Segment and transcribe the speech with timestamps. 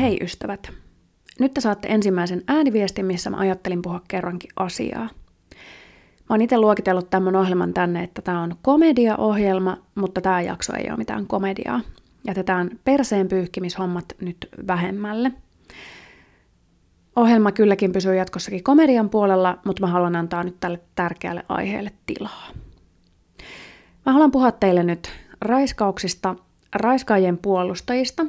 [0.00, 0.72] Hei ystävät!
[1.40, 5.08] Nyt te saatte ensimmäisen ääniviestin, missä mä ajattelin puhua kerrankin asiaa.
[6.18, 10.86] Mä oon itse luokitellut tämän ohjelman tänne, että tämä on komediaohjelma, mutta tämä jakso ei
[10.88, 11.80] ole mitään komediaa.
[12.26, 14.36] Jätetään perseen pyyhkimishommat nyt
[14.66, 15.32] vähemmälle.
[17.16, 22.48] Ohjelma kylläkin pysyy jatkossakin komedian puolella, mutta mä haluan antaa nyt tälle tärkeälle aiheelle tilaa.
[24.06, 26.36] Mä haluan puhua teille nyt raiskauksista,
[26.74, 28.26] raiskaajien puolustajista,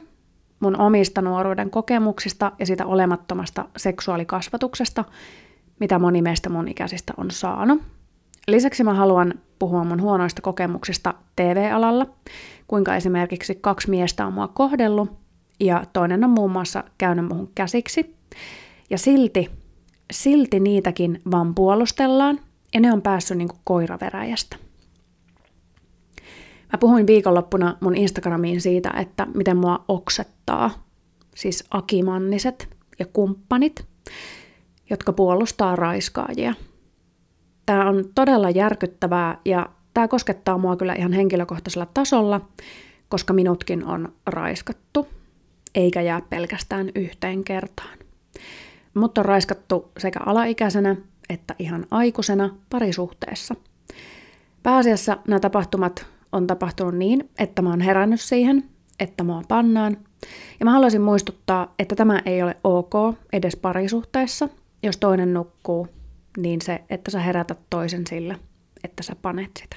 [0.59, 5.05] mun omista nuoruuden kokemuksista ja sitä olemattomasta seksuaalikasvatuksesta,
[5.79, 7.81] mitä moni meistä mun ikäisistä on saanut.
[8.47, 12.05] Lisäksi mä haluan puhua mun huonoista kokemuksista TV-alalla,
[12.67, 15.09] kuinka esimerkiksi kaksi miestä on mua kohdellut
[15.59, 18.15] ja toinen on muun muassa käynyt muhun käsiksi.
[18.89, 19.49] Ja silti,
[20.11, 22.39] silti niitäkin vaan puolustellaan
[22.73, 24.66] ja ne on päässyt niin koiraveräjästä.
[26.73, 30.87] Mä puhuin viikonloppuna mun Instagramiin siitä, että miten mua oksettaa,
[31.35, 33.85] siis akimanniset ja kumppanit,
[34.89, 36.53] jotka puolustaa raiskaajia.
[37.65, 42.41] Tämä on todella järkyttävää ja tämä koskettaa mua kyllä ihan henkilökohtaisella tasolla,
[43.09, 45.07] koska minutkin on raiskattu,
[45.75, 47.97] eikä jää pelkästään yhteen kertaan.
[48.93, 50.95] Mutta on raiskattu sekä alaikäisenä
[51.29, 53.55] että ihan aikuisena parisuhteessa.
[54.63, 56.05] Pääasiassa nämä tapahtumat
[56.37, 58.63] on tapahtunut niin, että mä oon herännyt siihen,
[58.99, 59.97] että mua pannaan.
[60.59, 62.93] Ja mä haluaisin muistuttaa, että tämä ei ole ok
[63.33, 64.49] edes parisuhteessa.
[64.83, 65.87] Jos toinen nukkuu,
[66.37, 68.35] niin se, että sä herätät toisen sillä,
[68.83, 69.75] että sä panet sitä.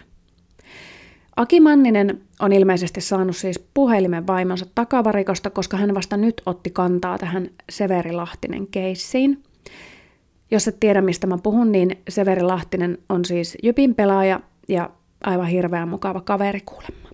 [1.36, 7.18] Aki Manninen on ilmeisesti saanut siis puhelimen vaimonsa takavarikosta, koska hän vasta nyt otti kantaa
[7.18, 9.42] tähän Severi Lahtinen keissiin.
[10.50, 14.90] Jos et tiedä, mistä mä puhun, niin Severi Lahtinen on siis Jypin pelaaja ja
[15.24, 17.08] aivan hirveän mukava kaveri kuulemma.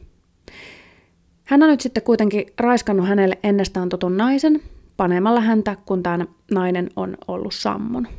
[1.44, 4.62] Hän on nyt sitten kuitenkin raiskannut hänelle ennestään tutun naisen,
[4.96, 8.12] panemalla häntä, kun tämä nainen on ollut sammunut.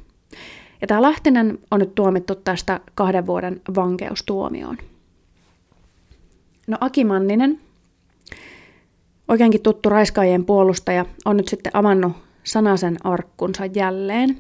[0.82, 4.78] Ja tämä Lahtinen on nyt tuomittu tästä kahden vuoden vankeustuomioon.
[6.68, 7.60] No Aki Manninen,
[9.28, 14.38] oikeinkin tuttu raiskaajien puolustaja, on nyt sitten avannut sanasen arkkunsa jälleen.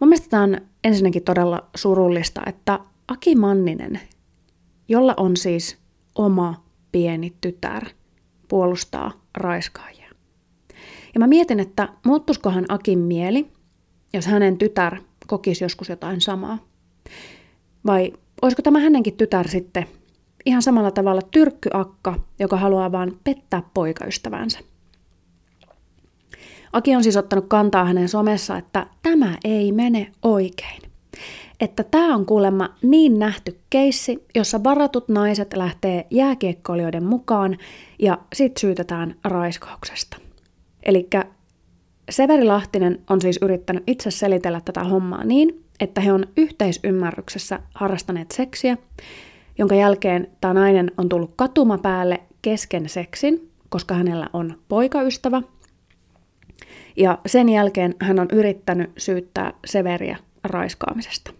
[0.00, 2.78] Mun mielestä tämä on ensinnäkin todella surullista, että
[3.08, 4.00] Aki Manninen
[4.90, 5.78] jolla on siis
[6.14, 7.86] oma pieni tytär,
[8.48, 10.10] puolustaa raiskaajia.
[11.14, 13.52] Ja mä mietin, että muuttuskohan Akin mieli,
[14.12, 14.96] jos hänen tytär
[15.26, 16.58] kokisi joskus jotain samaa.
[17.86, 18.12] Vai
[18.42, 19.86] olisiko tämä hänenkin tytär sitten
[20.46, 24.58] ihan samalla tavalla tyrkkyakka, joka haluaa vain pettää poikaystävänsä.
[26.72, 30.82] Aki on siis ottanut kantaa hänen somessa, että tämä ei mene oikein
[31.60, 37.58] että tämä on kuulemma niin nähty keissi, jossa varatut naiset lähtee jääkiekkoilijoiden mukaan
[37.98, 40.16] ja sit syytetään raiskauksesta.
[40.82, 41.08] Eli
[42.10, 48.30] Severi Lahtinen on siis yrittänyt itse selitellä tätä hommaa niin, että he on yhteisymmärryksessä harrastaneet
[48.30, 48.76] seksiä,
[49.58, 55.42] jonka jälkeen tämä nainen on tullut katuma päälle kesken seksin, koska hänellä on poikaystävä.
[56.96, 61.39] Ja sen jälkeen hän on yrittänyt syyttää Severiä raiskaamisesta.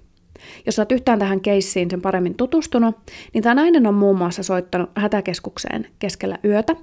[0.67, 2.97] Jos olet yhtään tähän keissiin sen paremmin tutustunut,
[3.35, 6.77] niin tämä nainen on muun muassa soittanut hätäkeskukseen keskellä yötä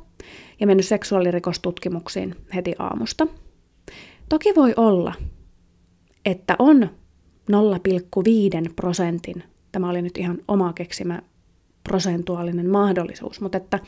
[0.60, 3.28] ja mennyt seksuaalirikostutkimuksiin heti aamusta.
[4.30, 5.14] Toki voi olla,
[6.26, 6.90] että on
[7.52, 11.22] 0,5 prosentin, tämä oli nyt ihan oma keksimä
[11.84, 13.80] prosentuaalinen mahdollisuus, mutta että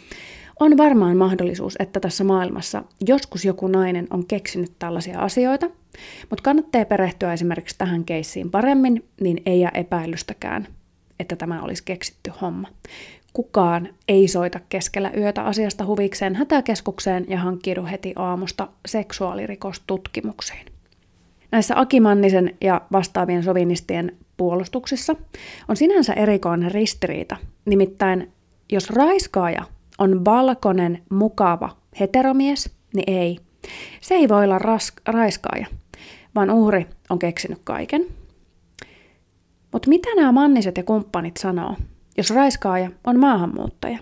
[0.60, 5.70] on varmaan mahdollisuus, että tässä maailmassa joskus joku nainen on keksinyt tällaisia asioita,
[6.30, 10.68] mutta kannattaa perehtyä esimerkiksi tähän keissiin paremmin, niin ei jää epäilystäkään,
[11.20, 12.68] että tämä olisi keksitty homma.
[13.34, 20.66] Kukaan ei soita keskellä yötä asiasta huvikseen hätäkeskukseen ja hankkiudu heti aamusta seksuaalirikostutkimuksiin.
[21.52, 25.16] Näissä Akimannisen ja vastaavien sovinistien puolustuksissa
[25.68, 28.32] on sinänsä erikoinen ristiriita, nimittäin
[28.72, 29.64] jos raiskaaja
[29.98, 33.40] on valkoinen, mukava heteromies, niin ei.
[34.02, 35.66] Se ei voi olla ras- raiskaaja,
[36.36, 38.06] vaan uhri on keksinyt kaiken.
[39.72, 41.76] Mutta mitä nämä manniset ja kumppanit sanoo,
[42.18, 44.00] jos raiskaaja on maahanmuuttaja?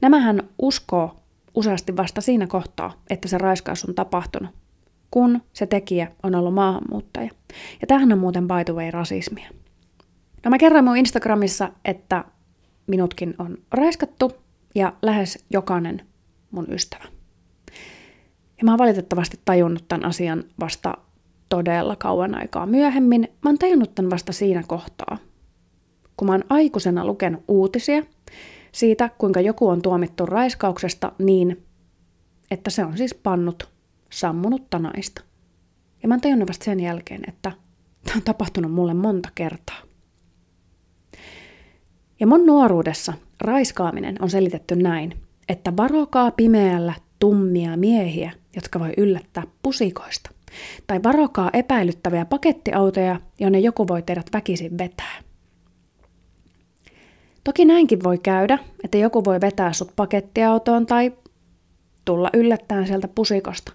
[0.00, 1.16] Nämähän uskoo
[1.54, 4.50] useasti vasta siinä kohtaa, että se raiskaus on tapahtunut,
[5.10, 7.30] kun se tekijä on ollut maahanmuuttaja.
[7.80, 9.50] Ja tähän on muuten by the way rasismia.
[10.44, 12.24] No mä kerran mun Instagramissa, että
[12.86, 14.32] minutkin on raiskattu
[14.74, 16.02] ja lähes jokainen
[16.50, 17.04] mun ystävä.
[18.58, 20.98] Ja mä oon valitettavasti tajunnut tämän asian vasta
[21.54, 23.28] todella kauan aikaa myöhemmin.
[23.42, 25.18] Mä oon tajunnut tämän vasta siinä kohtaa,
[26.16, 28.02] kun mä oon aikuisena lukenut uutisia
[28.72, 31.64] siitä, kuinka joku on tuomittu raiskauksesta niin,
[32.50, 33.68] että se on siis pannut
[34.10, 35.22] sammunutta naista.
[36.02, 37.52] Ja mä oon tajunnut vasta sen jälkeen, että
[38.04, 39.80] tämä on tapahtunut mulle monta kertaa.
[42.20, 49.42] Ja mun nuoruudessa raiskaaminen on selitetty näin, että varokaa pimeällä tummia miehiä, jotka voi yllättää
[49.62, 50.33] pusikoista.
[50.86, 55.22] Tai varokaa epäilyttäviä pakettiautoja, jonne joku voi teidät väkisin vetää.
[57.44, 61.12] Toki näinkin voi käydä, että joku voi vetää sut pakettiautoon tai
[62.04, 63.72] tulla yllättäen sieltä pusikosta.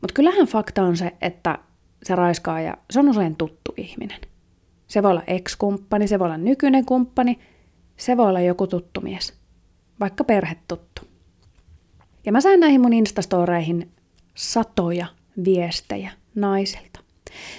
[0.00, 1.58] Mutta kyllähän fakta on se, että
[2.02, 4.20] se raiskaaja, se on usein tuttu ihminen.
[4.88, 7.38] Se voi olla ex-kumppani, se voi olla nykyinen kumppani,
[7.96, 9.34] se voi olla joku tuttu mies,
[10.00, 11.02] vaikka perhetuttu.
[12.26, 13.90] Ja mä sain näihin mun instastoreihin
[14.34, 15.06] satoja
[15.44, 17.00] viestejä naisilta,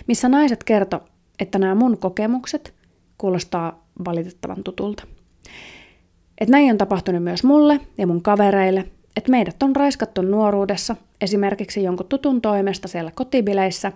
[0.07, 1.00] missä naiset kertoi,
[1.39, 2.74] että nämä mun kokemukset
[3.18, 5.03] kuulostaa valitettavan tutulta.
[6.38, 8.85] Että näin on tapahtunut myös mulle ja mun kavereille,
[9.15, 13.91] että meidät on raiskattu nuoruudessa, esimerkiksi jonkun tutun toimesta siellä kotibileissä,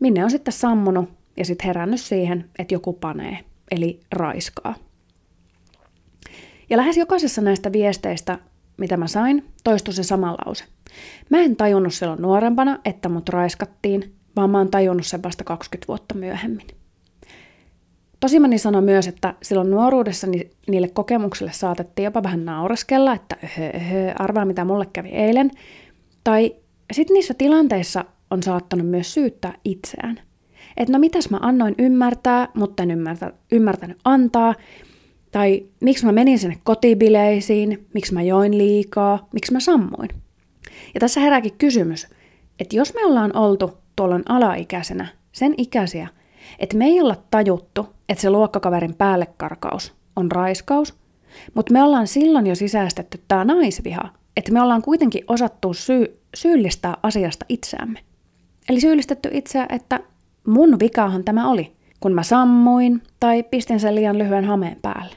[0.00, 3.38] minne on sitten sammunut ja sitten herännyt siihen, että joku panee,
[3.70, 4.74] eli raiskaa.
[6.70, 8.38] Ja lähes jokaisessa näistä viesteistä,
[8.76, 10.64] mitä mä sain, toistui se sama lause.
[11.30, 15.88] Mä en tajunnut silloin nuorempana, että mut raiskattiin, vaan mä oon tajunnut sen vasta 20
[15.88, 16.66] vuotta myöhemmin.
[18.20, 20.26] Tosimani sanoi myös, että silloin nuoruudessa
[20.68, 25.50] niille kokemuksille saatettiin jopa vähän naureskella, että öhö, öhö, arvaa mitä mulle kävi eilen.
[26.24, 26.54] Tai
[26.92, 30.20] sitten niissä tilanteissa on saattanut myös syyttää itseään.
[30.76, 34.54] Että no mitäs mä annoin ymmärtää, mutta en ymmärtä, ymmärtänyt antaa.
[35.32, 40.08] Tai miksi mä menin sinne kotibileisiin, miksi mä join liikaa, miksi mä sammuin.
[40.94, 42.06] Ja tässä herääkin kysymys,
[42.60, 46.08] että jos me ollaan oltu tuolloin alaikäisenä, sen ikäisiä,
[46.58, 50.94] että me ei olla tajuttu, että se luokkakaverin päällekarkaus on raiskaus,
[51.54, 56.96] mutta me ollaan silloin jo sisäistetty tämä naisviha, että me ollaan kuitenkin osattu syy, syyllistää
[57.02, 58.00] asiasta itseämme.
[58.68, 60.00] Eli syyllistetty itseä, että
[60.46, 65.16] mun vikahan tämä oli, kun mä sammuin tai pistin sen liian lyhyen hameen päälle.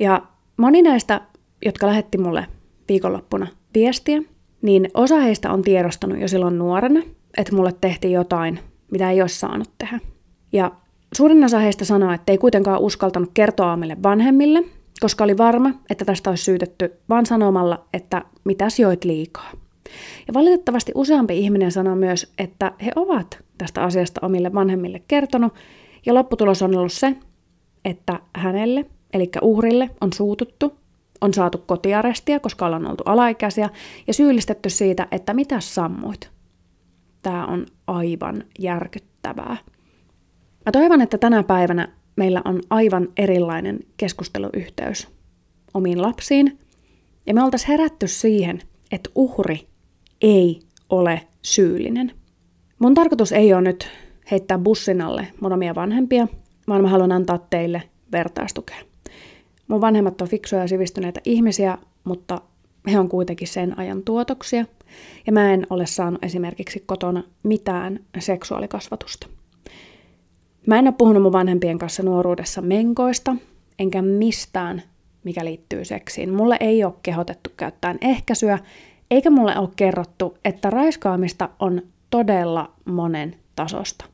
[0.00, 0.22] Ja
[0.56, 1.20] moni näistä,
[1.64, 2.46] jotka lähetti mulle
[2.88, 4.22] viikonloppuna viestiä,
[4.62, 7.00] niin osa heistä on tiedostanut jo silloin nuorena,
[7.36, 8.58] että mulle tehtiin jotain,
[8.90, 10.00] mitä ei olisi saanut tehdä.
[10.52, 10.72] Ja
[11.14, 14.64] suurin osa heistä sanoi, että ei kuitenkaan uskaltanut kertoa meille vanhemmille,
[15.00, 19.52] koska oli varma, että tästä olisi syytetty vain sanomalla, että mitäs joit liikaa.
[20.28, 25.54] Ja valitettavasti useampi ihminen sanoi myös, että he ovat tästä asiasta omille vanhemmille kertonut,
[26.06, 27.16] ja lopputulos on ollut se,
[27.84, 30.76] että hänelle, eli uhrille, on suututtu,
[31.22, 33.70] on saatu kotiarestia, koska ollaan oltu alaikäisiä,
[34.06, 36.30] ja syyllistetty siitä, että mitä sammuit.
[37.22, 39.56] Tämä on aivan järkyttävää.
[40.66, 45.08] Mä toivon, että tänä päivänä meillä on aivan erilainen keskusteluyhteys
[45.74, 46.58] omiin lapsiin,
[47.26, 49.68] ja me oltaisiin herätty siihen, että uhri
[50.20, 50.60] ei
[50.90, 52.12] ole syyllinen.
[52.78, 53.88] Mun tarkoitus ei ole nyt
[54.30, 56.28] heittää bussin alle mun omia vanhempia,
[56.68, 57.82] vaan mä haluan antaa teille
[58.12, 58.91] vertaistukea.
[59.68, 62.40] Mun vanhemmat on fiksuja ja sivistyneitä ihmisiä, mutta
[62.92, 64.64] he on kuitenkin sen ajan tuotoksia,
[65.26, 69.26] ja mä en ole saanut esimerkiksi kotona mitään seksuaalikasvatusta.
[70.66, 73.36] Mä en ole puhunut mun vanhempien kanssa nuoruudessa menkoista,
[73.78, 74.82] enkä mistään,
[75.24, 76.34] mikä liittyy seksiin.
[76.34, 78.58] Mulle ei ole kehotettu käyttämään ehkäisyä,
[79.10, 84.04] eikä mulle ole kerrottu, että raiskaamista on todella monen tasosta.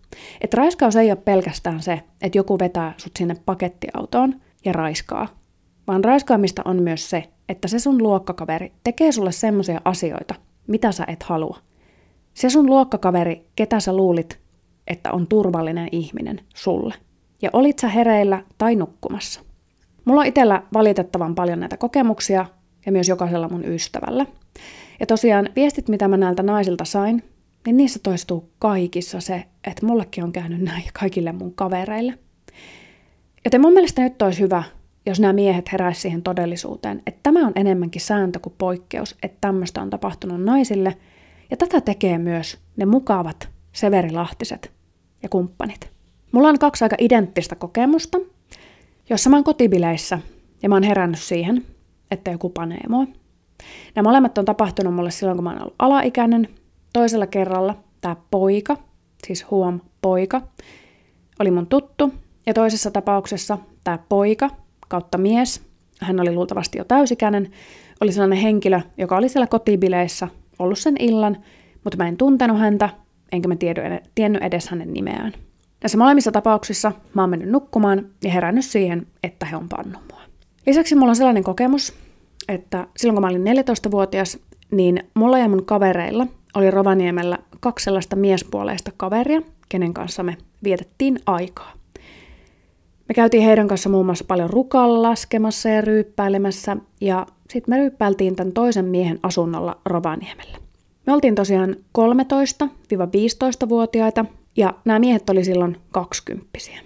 [0.41, 4.35] Että raiskaus ei ole pelkästään se, että joku vetää sut sinne pakettiautoon
[4.65, 5.29] ja raiskaa,
[5.87, 10.35] vaan raiskaamista on myös se, että se sun luokkakaveri tekee sulle semmoisia asioita,
[10.67, 11.59] mitä sä et halua.
[12.35, 14.41] Se sun luokkakaveri, ketä sä luulit,
[14.87, 16.95] että on turvallinen ihminen sulle.
[17.43, 19.41] Ja olit sä hereillä tai nukkumassa.
[20.05, 22.47] Mulla on itsellä valitettavan paljon näitä kokemuksia
[22.87, 24.27] ja myös jokaisella mun ystävällä.
[25.01, 27.23] Ja tosiaan viestit, mitä mä näiltä naisilta sain,
[27.67, 32.19] niin niissä toistuu kaikissa se, että mullekin on käynyt näin ja kaikille mun kavereille.
[33.49, 34.63] Joten mun mielestä nyt olisi hyvä,
[35.07, 39.83] jos nämä miehet heräisivät siihen todellisuuteen, että tämä on enemmänkin sääntö kuin poikkeus, että tämmöistä
[39.83, 40.97] on tapahtunut naisille,
[41.51, 44.73] ja tätä tekee myös ne mukavat severilahtiset
[45.23, 45.91] ja kumppanit.
[46.33, 48.19] Mulla on kaksi aika identtistä kokemusta,
[49.11, 50.19] jossa mä oon kotibileissä
[50.63, 51.65] ja mä oon herännyt siihen,
[52.11, 53.07] että joku panee mua.
[53.95, 56.49] Nämä molemmat on tapahtunut mulle silloin, kun mä oon ollut alaikäinen.
[56.93, 58.77] Toisella kerralla tämä poika,
[59.27, 60.43] siis huom poika,
[61.41, 62.13] oli mun tuttu.
[62.49, 64.51] Ja toisessa tapauksessa tämä poika
[64.89, 65.63] kautta mies,
[66.01, 67.51] hän oli luultavasti jo täysikäinen,
[68.01, 70.29] oli sellainen henkilö, joka oli siellä kotibileissä
[70.59, 71.37] ollut sen illan,
[71.85, 72.89] mutta mä en tuntenut häntä,
[73.33, 73.57] enkä mä
[74.15, 75.33] tiennyt edes hänen nimeään.
[75.83, 80.21] Näissä molemmissa tapauksissa mä oon mennyt nukkumaan ja herännyt siihen, että he on pannut mua.
[80.67, 81.95] Lisäksi mulla on sellainen kokemus,
[82.49, 84.39] että silloin kun mä olin 14-vuotias,
[84.71, 91.19] niin mulla ja mun kavereilla oli Rovaniemellä kaksi sellaista miespuoleista kaveria, kenen kanssa me vietettiin
[91.27, 91.78] aikaa.
[93.09, 98.37] Me käytiin heidän kanssa muun muassa paljon rukalla laskemassa ja ryyppäilemässä, ja sitten me ryyppäiltiin
[98.37, 100.59] tämän toisen miehen asunnolla Rovaniemellä.
[101.07, 104.25] Me oltiin tosiaan 13-15-vuotiaita,
[104.57, 106.81] ja nämä miehet oli silloin kaksikymppisiä.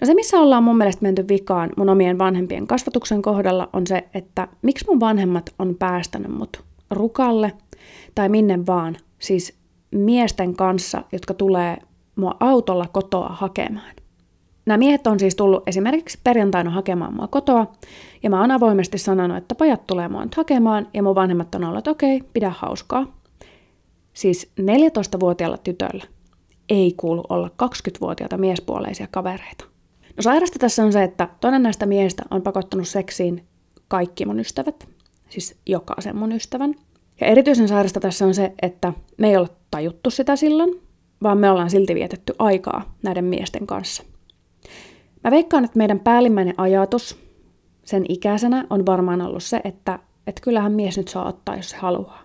[0.00, 4.08] No se, missä ollaan mun mielestä menty vikaan mun omien vanhempien kasvatuksen kohdalla, on se,
[4.14, 7.52] että miksi mun vanhemmat on päästänyt mut rukalle
[8.14, 9.58] tai minne vaan, siis
[9.90, 11.76] miesten kanssa, jotka tulee
[12.16, 13.92] mua autolla kotoa hakemaan.
[14.68, 17.66] Nämä miehet on siis tullut esimerkiksi perjantaina hakemaan mua kotoa,
[18.22, 21.64] ja mä oon avoimesti sanonut, että pojat tulee mua nyt hakemaan, ja mun vanhemmat on
[21.64, 23.06] ollut, että okei, pidä hauskaa.
[24.12, 26.04] Siis 14-vuotiaalla tytöllä
[26.68, 29.64] ei kuulu olla 20-vuotiaita miespuoleisia kavereita.
[30.16, 33.44] No sairasta tässä on se, että toinen näistä miehistä on pakottanut seksiin
[33.88, 34.88] kaikki mun ystävät,
[35.28, 36.74] siis jokaisen mun ystävän.
[37.20, 40.80] Ja erityisen sairasta tässä on se, että me ei olla tajuttu sitä silloin,
[41.22, 44.02] vaan me ollaan silti vietetty aikaa näiden miesten kanssa.
[45.24, 47.18] Mä veikkaan, että meidän päällimmäinen ajatus
[47.84, 51.76] sen ikäisenä on varmaan ollut se, että, että kyllähän mies nyt saa ottaa, jos se
[51.76, 52.22] haluaa.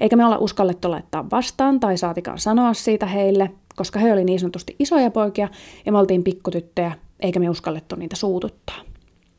[0.00, 4.40] Eikä me olla uskallettu laittaa vastaan tai saatikaan sanoa siitä heille, koska he oli niin
[4.40, 5.48] sanotusti isoja poikia
[5.86, 8.76] ja me oltiin pikkutyttöjä, eikä me uskallettu niitä suututtaa.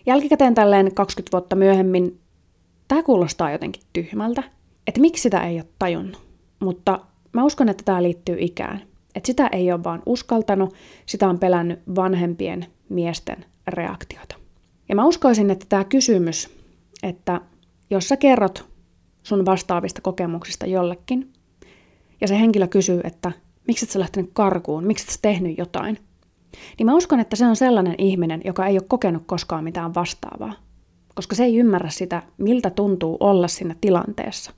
[0.05, 2.19] Jälkikäteen tälleen 20 vuotta myöhemmin
[2.87, 4.43] tämä kuulostaa jotenkin tyhmältä,
[4.87, 6.21] että miksi sitä ei ole tajunnut.
[6.59, 6.99] Mutta
[7.33, 8.81] mä uskon, että tämä liittyy ikään.
[9.15, 10.73] Että sitä ei ole vaan uskaltanut,
[11.05, 14.35] sitä on pelännyt vanhempien miesten reaktiota.
[14.89, 16.49] Ja mä uskoisin, että tämä kysymys,
[17.03, 17.41] että
[17.89, 18.69] jos sä kerrot
[19.23, 21.33] sun vastaavista kokemuksista jollekin,
[22.21, 23.31] ja se henkilö kysyy, että
[23.67, 25.97] miksi et sä lähtenyt karkuun, miksi et sä tehnyt jotain,
[26.77, 30.53] niin mä uskon, että se on sellainen ihminen, joka ei ole kokenut koskaan mitään vastaavaa.
[31.15, 34.51] Koska se ei ymmärrä sitä, miltä tuntuu olla siinä tilanteessa.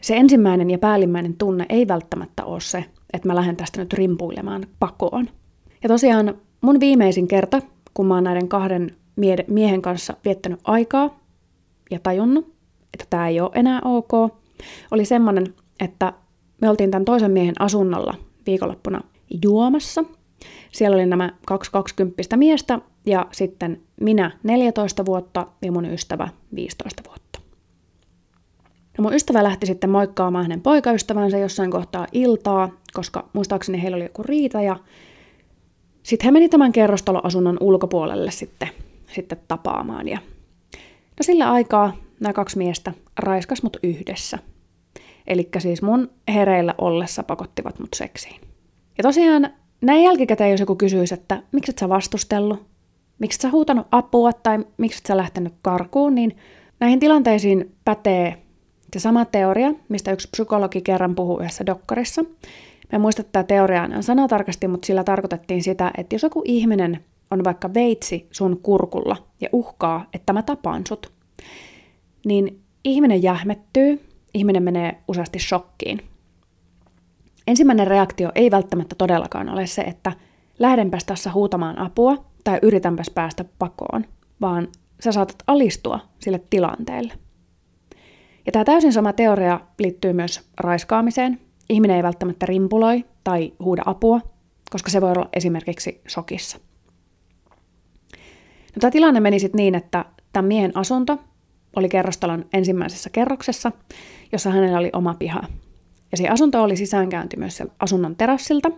[0.00, 4.66] Se ensimmäinen ja päällimmäinen tunne ei välttämättä ole se, että mä lähden tästä nyt rimpuilemaan
[4.78, 5.30] pakoon.
[5.82, 7.62] Ja tosiaan mun viimeisin kerta,
[7.94, 11.20] kun mä oon näiden kahden mie- miehen kanssa viettänyt aikaa
[11.90, 12.54] ja tajunnut,
[12.94, 14.12] että tämä ei ole enää ok,
[14.90, 16.12] oli semmoinen, että
[16.60, 18.14] me oltiin tämän toisen miehen asunnolla
[18.46, 19.00] viikonloppuna
[19.42, 20.04] juomassa.
[20.72, 27.02] Siellä oli nämä kaksi kaksikymppistä miestä ja sitten minä 14 vuotta ja mun ystävä 15
[27.06, 27.40] vuotta.
[28.98, 34.04] No mun ystävä lähti sitten moikkaamaan hänen poikaystävänsä jossain kohtaa iltaa, koska muistaakseni heillä oli
[34.04, 34.76] joku riita ja
[36.04, 38.68] sitten he meni tämän kerrostaloasunnon ulkopuolelle sitten,
[39.12, 40.08] sitten tapaamaan.
[40.08, 40.18] Ja
[41.18, 44.38] no sillä aikaa nämä kaksi miestä raiskas mut yhdessä.
[45.26, 48.40] Eli siis mun hereillä ollessa pakottivat mut seksiin.
[48.98, 52.66] Ja tosiaan näin jälkikäteen, jos joku kysyisi, että miksi et sä vastustellut,
[53.18, 56.36] miksi et sä huutanut apua tai miksi et sä lähtenyt karkuun, niin
[56.80, 58.42] näihin tilanteisiin pätee
[58.92, 62.24] se sama teoria, mistä yksi psykologi kerran puhui yhdessä dokkarissa.
[62.94, 67.44] Mä en muista tätä teoriaa sanatarkasti, mutta sillä tarkoitettiin sitä, että jos joku ihminen on
[67.44, 71.12] vaikka veitsi sun kurkulla ja uhkaa, että mä tapaan sut,
[72.26, 74.00] niin ihminen jähmettyy,
[74.34, 76.00] ihminen menee useasti shokkiin.
[77.46, 80.12] Ensimmäinen reaktio ei välttämättä todellakaan ole se, että
[80.58, 84.04] lähdenpäs tässä huutamaan apua tai yritänpäs päästä pakoon,
[84.40, 84.68] vaan
[85.00, 87.12] sä saatat alistua sille tilanteelle.
[88.46, 91.40] Ja tämä täysin sama teoria liittyy myös raiskaamiseen.
[91.68, 94.20] Ihminen ei välttämättä rimpuloi tai huuda apua,
[94.70, 96.58] koska se voi olla esimerkiksi shokissa.
[98.74, 101.18] No, tämä tilanne meni sitten niin, että tämän miehen asunto
[101.76, 103.72] oli kerrostalon ensimmäisessä kerroksessa,
[104.32, 105.42] jossa hänellä oli oma piha.
[106.12, 108.70] Ja se asunto oli sisäänkäynti myös asunnon terassilta.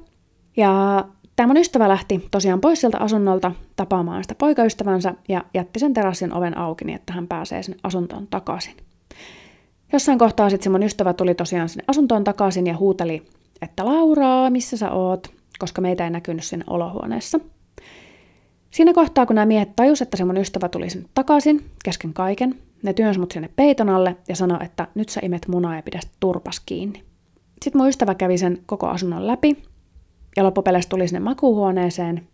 [0.57, 1.05] Ja
[1.37, 6.33] tämä mun ystävä lähti tosiaan pois sieltä asunnolta tapaamaan sitä poikaystävänsä ja jätti sen terassin
[6.33, 8.86] oven auki niin, että hän pääsee sinne asuntoon takaisin.
[9.93, 13.23] Jossain kohtaa sitten mun ystävä tuli tosiaan sinne asuntoon takaisin ja huuteli,
[13.63, 15.29] että Lauraa, missä sä oot,
[15.59, 17.41] koska meitä ei näkynyt sinne olohuoneessa.
[18.71, 22.55] Siinä kohtaa, kun nämä miehet tajus, että se mun ystävä tuli sinne takaisin, kesken kaiken,
[22.83, 26.01] ne työnsi mut sinne peiton alle ja sanoi, että nyt sä imet munaa ja pidä
[26.21, 27.03] turpas kiinni.
[27.63, 29.63] Sitten mun ystävä kävi sen koko asunnon läpi
[30.37, 32.29] ja loppupeleissä tuli sinne makuuhuoneeseen,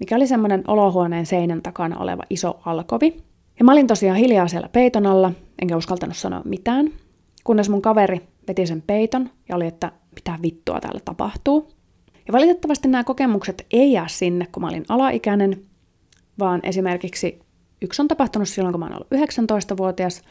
[0.00, 3.22] mikä oli semmoinen olohuoneen seinän takana oleva iso alkovi.
[3.58, 5.32] Ja mä olin tosiaan hiljaa siellä peiton alla,
[5.62, 6.90] enkä uskaltanut sanoa mitään,
[7.44, 11.68] kunnes mun kaveri veti sen peiton ja oli, että mitä vittua täällä tapahtuu.
[12.26, 15.62] Ja valitettavasti nämä kokemukset ei jää sinne, kun mä olin alaikäinen,
[16.38, 17.38] vaan esimerkiksi
[17.82, 19.30] yksi on tapahtunut silloin, kun mä olin ollut
[19.72, 20.22] 19-vuotias.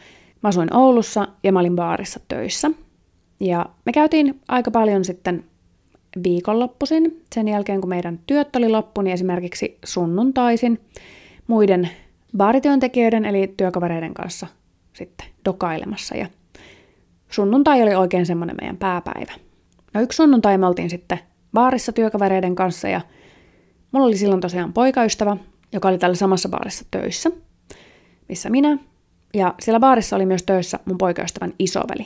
[0.43, 2.71] Mä asuin Oulussa ja mä olin baarissa töissä.
[3.39, 5.43] Ja me käytiin aika paljon sitten
[6.23, 10.79] viikonloppuisin, sen jälkeen kun meidän työt oli loppu, niin esimerkiksi sunnuntaisin
[11.47, 11.89] muiden
[12.37, 14.47] baarityöntekijöiden eli työkavereiden kanssa
[14.93, 16.15] sitten dokailemassa.
[16.15, 16.27] Ja
[17.29, 19.31] sunnuntai oli oikein semmoinen meidän pääpäivä.
[19.93, 21.19] No yksi sunnuntai me oltiin sitten
[21.53, 23.01] baarissa työkavereiden kanssa ja
[23.91, 25.37] mulla oli silloin tosiaan poikaystävä,
[25.71, 27.31] joka oli täällä samassa baarissa töissä,
[28.29, 28.77] missä minä.
[29.33, 32.05] Ja siellä baarissa oli myös töissä mun poikaystävän isoveli.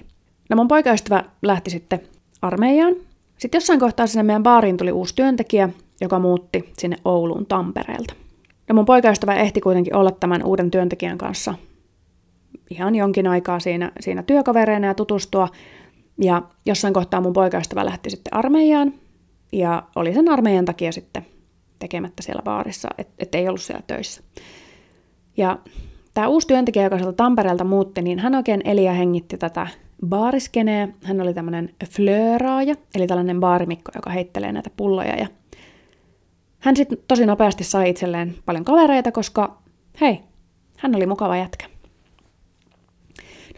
[0.49, 2.01] No mun poikaystävä lähti sitten
[2.41, 2.95] armeijaan.
[3.37, 5.69] Sitten jossain kohtaa sinne meidän baariin tuli uusi työntekijä,
[6.01, 8.13] joka muutti sinne Ouluun Tampereelta.
[8.69, 11.53] No mun poikaystävä ehti kuitenkin olla tämän uuden työntekijän kanssa
[12.69, 15.49] ihan jonkin aikaa siinä, siinä työkavereina ja tutustua.
[16.21, 18.93] Ja jossain kohtaa mun poikaystävä lähti sitten armeijaan
[19.51, 21.25] ja oli sen armeijan takia sitten
[21.79, 24.21] tekemättä siellä baarissa, että et ollut siellä töissä.
[25.37, 25.57] Ja
[26.13, 29.67] tämä uusi työntekijä, joka sieltä Tampereelta muutti, niin hän oikein eli ja hengitti tätä
[30.07, 30.87] baariskeneä.
[31.03, 35.15] Hän oli tämmöinen flööraaja, eli tällainen baarimikko, joka heittelee näitä pulloja.
[35.15, 35.27] Ja
[36.59, 39.57] hän sitten tosi nopeasti sai itselleen paljon kavereita, koska
[40.01, 40.19] hei,
[40.77, 41.65] hän oli mukava jätkä.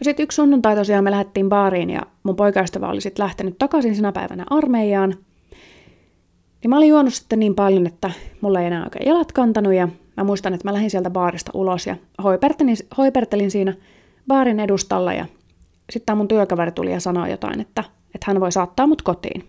[0.00, 3.96] No sitten yksi sunnuntai tosiaan me lähdettiin baariin ja mun poikaystävä oli sitten lähtenyt takaisin
[3.96, 5.14] sinä päivänä armeijaan.
[6.62, 9.88] Niin mä olin juonut sitten niin paljon, että mulla ei enää oikein jalat kantanut ja
[10.16, 13.74] mä muistan, että mä lähdin sieltä baarista ulos ja hoipertelin, hoipertelin siinä
[14.26, 15.26] baarin edustalla ja
[15.90, 19.44] sitten mun työkaveri tuli ja sanoi jotain, että, että hän voi saattaa mut kotiin.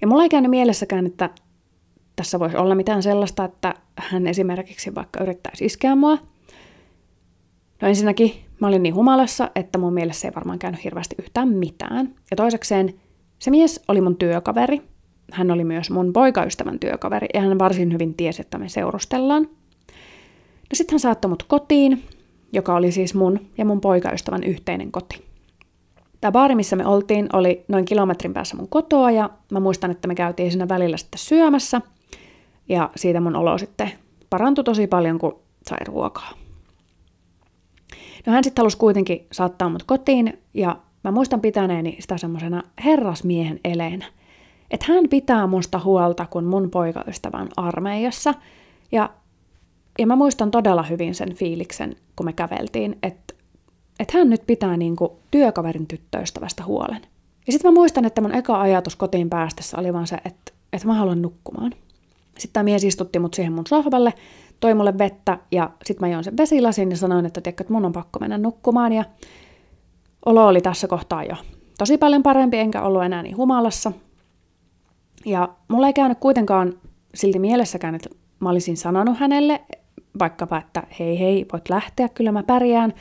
[0.00, 1.30] Ja mulla ei käynyt mielessäkään, että
[2.16, 6.18] tässä voisi olla mitään sellaista, että hän esimerkiksi vaikka yrittäisi iskeä mua.
[7.82, 12.14] No ensinnäkin mä olin niin humalassa, että mun mielessä ei varmaan käynyt hirveästi yhtään mitään.
[12.30, 12.94] Ja toisekseen
[13.38, 14.82] se mies oli mun työkaveri.
[15.32, 19.42] Hän oli myös mun poikaystävän työkaveri ja hän varsin hyvin tiesi, että me seurustellaan.
[19.42, 22.02] No sitten hän saattoi mut kotiin
[22.52, 25.24] joka oli siis mun ja mun poikaystävän yhteinen koti.
[26.20, 30.08] Tämä baari, missä me oltiin, oli noin kilometrin päässä mun kotoa ja mä muistan, että
[30.08, 31.80] me käytiin siinä välillä sitten syömässä
[32.68, 33.92] ja siitä mun olo sitten
[34.30, 36.30] parantui tosi paljon, kun sai ruokaa.
[38.26, 43.60] No hän sitten halusi kuitenkin saattaa mut kotiin ja mä muistan pitäneeni sitä semmoisena herrasmiehen
[43.64, 44.06] eleenä.
[44.70, 48.34] Että hän pitää musta huolta, kun mun poikaystävä on armeijassa
[48.92, 49.10] ja
[49.98, 53.34] ja mä muistan todella hyvin sen fiiliksen, kun me käveltiin, että,
[54.00, 57.02] että hän nyt pitää niin kuin työkaverin tyttöystävästä huolen.
[57.46, 60.86] Ja sitten mä muistan, että mun eka ajatus kotiin päästessä oli vaan se, että, että
[60.86, 61.72] mä haluan nukkumaan.
[62.38, 64.14] Sitten tämä mies istutti mut siihen mun sohvalle,
[64.60, 67.84] toi mulle vettä ja sitten mä join sen vesilasin ja sanoin, että, tiedätkö, että mun
[67.84, 68.92] on pakko mennä nukkumaan.
[68.92, 69.04] Ja
[70.26, 71.36] olo oli tässä kohtaa jo
[71.78, 73.92] tosi paljon parempi, enkä ollut enää niin humalassa.
[75.24, 76.72] Ja mulla ei käynyt kuitenkaan
[77.14, 79.62] silti mielessäkään, että mä olisin sanonut hänelle,
[80.18, 82.94] vaikkapa, että hei hei, voit lähteä, kyllä mä pärjään,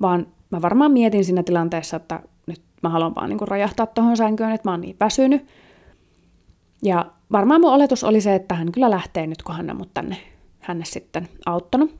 [0.00, 4.52] vaan mä varmaan mietin siinä tilanteessa, että nyt mä haluan vaan niin rajahtaa tuohon sänkyyn,
[4.52, 5.46] että mä oon niin väsynyt.
[6.82, 9.94] Ja varmaan mun oletus oli se, että hän kyllä lähtee nyt, kun hän on mut
[9.94, 10.16] tänne,
[10.60, 11.90] hänne sitten auttanut.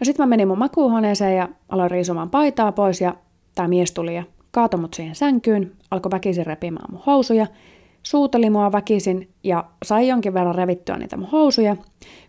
[0.00, 3.14] No sitten mä menin mun makuuhuoneeseen ja aloin riisumaan paitaa pois ja
[3.54, 7.46] tämä mies tuli ja kaatoi mut siihen sänkyyn, alkoi väkisin repimään mun housuja–
[8.02, 11.76] suuteli mua väkisin ja sai jonkin verran revittyä niitä mun housuja,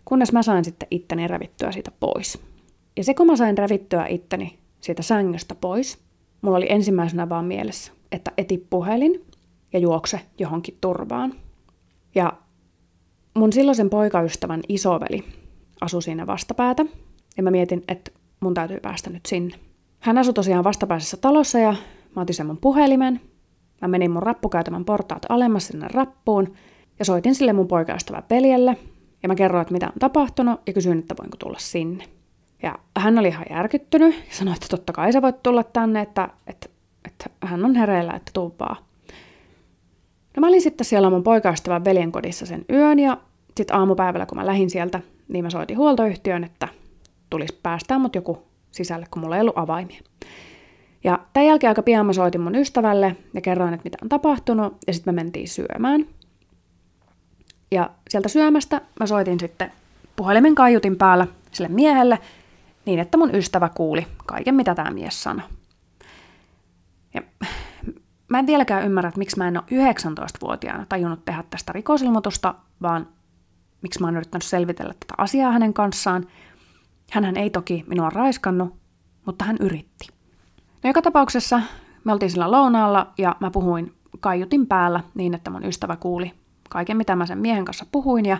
[0.04, 2.38] kunnes mä sain sitten itteni revittyä siitä pois.
[2.96, 5.98] Ja se kun mä sain revittyä itteni siitä sängystä pois,
[6.42, 9.24] mulla oli ensimmäisenä vaan mielessä, että eti puhelin
[9.72, 11.34] ja juokse johonkin turvaan.
[12.14, 12.32] Ja
[13.34, 15.24] mun silloisen poikaystävän isoveli
[15.80, 16.84] asui siinä vastapäätä,
[17.36, 19.54] ja mä mietin, että mun täytyy päästä nyt sinne.
[20.00, 21.74] Hän asui tosiaan vastapäisessä talossa ja
[22.16, 23.20] mä otin sen mun puhelimen
[23.80, 26.54] Mä menin mun rappukäytävän portaat alemmas sinne rappuun
[26.98, 28.76] ja soitin sille mun poikaystävä Peljelle.
[29.22, 32.04] Ja mä kerroin, että mitä on tapahtunut ja kysyin, että voinko tulla sinne.
[32.62, 36.28] Ja hän oli ihan järkyttynyt ja sanoi, että totta kai sä voit tulla tänne, että,
[36.46, 36.68] että,
[37.04, 38.76] että hän on hereillä, että tuu vaan.
[40.40, 43.18] Mä olin sitten siellä mun poikaystävän veljen kodissa sen yön ja
[43.56, 46.68] sitten aamupäivällä, kun mä lähdin sieltä, niin mä soitin huoltoyhtiöön, että
[47.30, 50.00] tulisi päästää mut joku sisälle, kun mulla ei ollut avaimia.
[51.04, 54.76] Ja tämän jälkeen aika pian mä soitin mun ystävälle ja kerroin, että mitä on tapahtunut,
[54.86, 56.06] ja sitten me mentiin syömään.
[57.70, 59.72] Ja sieltä syömästä mä soitin sitten
[60.16, 62.18] puhelimen kaiutin päällä sille miehelle,
[62.86, 65.46] niin että mun ystävä kuuli kaiken, mitä tämä mies sanoi.
[67.14, 67.22] Ja
[68.30, 73.08] mä en vieläkään ymmärrä, että miksi mä en ole 19-vuotiaana tajunnut tehdä tästä rikosilmoitusta, vaan
[73.82, 76.26] miksi mä oon yrittänyt selvitellä tätä asiaa hänen kanssaan.
[77.10, 78.74] Hänhän ei toki minua raiskannut,
[79.26, 80.06] mutta hän yritti.
[80.82, 81.62] No joka tapauksessa
[82.04, 86.32] me oltiin sillä lounaalla ja mä puhuin kaiutin päällä niin, että mun ystävä kuuli
[86.68, 88.26] kaiken, mitä mä sen miehen kanssa puhuin.
[88.26, 88.38] Ja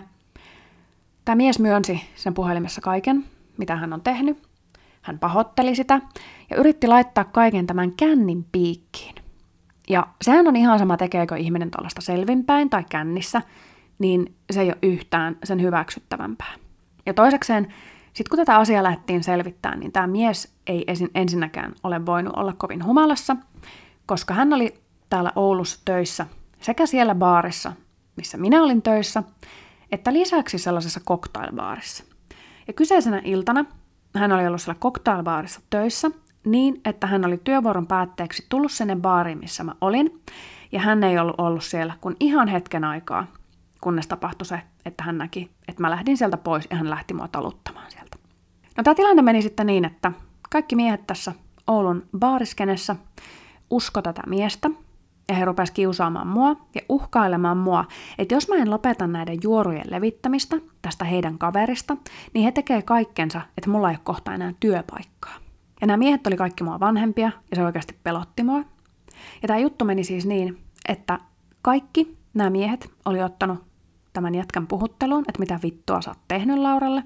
[1.25, 3.25] tämä mies myönsi sen puhelimessa kaiken,
[3.57, 4.47] mitä hän on tehnyt.
[5.01, 6.01] Hän pahoitteli sitä
[6.49, 9.20] ja yritti laittaa kaiken tämän kännin piikkiin.
[9.89, 13.41] Ja sehän on ihan sama, tekeekö ihminen tällaista selvinpäin tai kännissä,
[13.99, 16.53] niin se ei ole yhtään sen hyväksyttävämpää.
[17.05, 17.73] Ja toisekseen
[18.13, 22.85] Sitten kun tätä asiaa lähdettiin selvittämään, niin tämä mies ei ensinnäkään ole voinut olla kovin
[22.85, 23.35] humalassa,
[24.05, 24.73] koska hän oli
[25.09, 26.25] täällä Oulussa töissä
[26.61, 27.73] sekä siellä baarissa,
[28.17, 29.23] missä minä olin töissä,
[29.91, 32.03] että lisäksi sellaisessa cocktailbaarissa.
[32.67, 33.65] Ja kyseisenä iltana
[34.15, 36.11] hän oli ollut siellä cocktailbaarissa töissä
[36.45, 40.21] niin, että hän oli työvuoron päätteeksi tullut sinne baariin, missä mä olin,
[40.71, 43.27] ja hän ei ollut ollut siellä kuin ihan hetken aikaa,
[43.81, 47.27] kunnes tapahtui se, että hän näki, että mä lähdin sieltä pois ja hän lähti mua
[47.27, 48.17] taluttamaan sieltä.
[48.77, 50.11] No tämä tilanne meni sitten niin, että
[50.49, 51.33] kaikki miehet tässä
[51.67, 52.95] Oulun baariskenessä
[53.69, 54.69] usko tätä miestä,
[55.29, 57.85] ja he rupesivat kiusaamaan mua ja uhkailemaan mua,
[58.17, 61.97] että jos mä en lopeta näiden juorujen levittämistä tästä heidän kaverista,
[62.33, 65.35] niin he tekee kaikkensa, että mulla ei ole kohta enää työpaikkaa.
[65.81, 68.57] Ja nämä miehet oli kaikki mua vanhempia ja se oikeasti pelotti mua.
[69.41, 71.19] Ja tämä juttu meni siis niin, että
[71.61, 73.63] kaikki nämä miehet oli ottanut
[74.13, 77.03] tämän jätkän puhutteluun, että mitä vittua sä oot tehnyt Lauralle,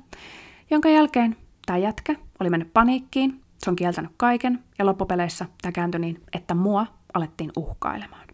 [0.71, 6.01] jonka jälkeen tämä jätkä oli mennyt paniikkiin, se on kieltänyt kaiken ja loppupeleissä tämä kääntyi
[6.01, 8.27] niin, että mua alettiin uhkailemaan.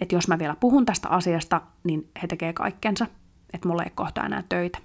[0.00, 3.06] Että jos mä vielä puhun tästä asiasta, niin he tekee kaikkensa,
[3.52, 4.78] että mulla ei kohta enää töitä.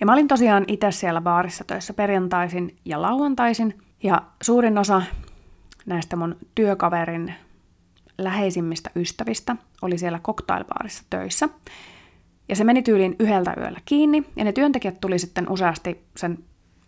[0.00, 5.02] Ja mä olin tosiaan itse siellä baarissa töissä perjantaisin ja lauantaisin, ja suurin osa
[5.86, 7.34] näistä mun työkaverin
[8.18, 11.48] läheisimmistä ystävistä oli siellä cocktailbaarissa töissä.
[12.48, 16.38] Ja se meni tyyliin yhdeltä yöllä kiinni, ja ne työntekijät tuli sitten useasti sen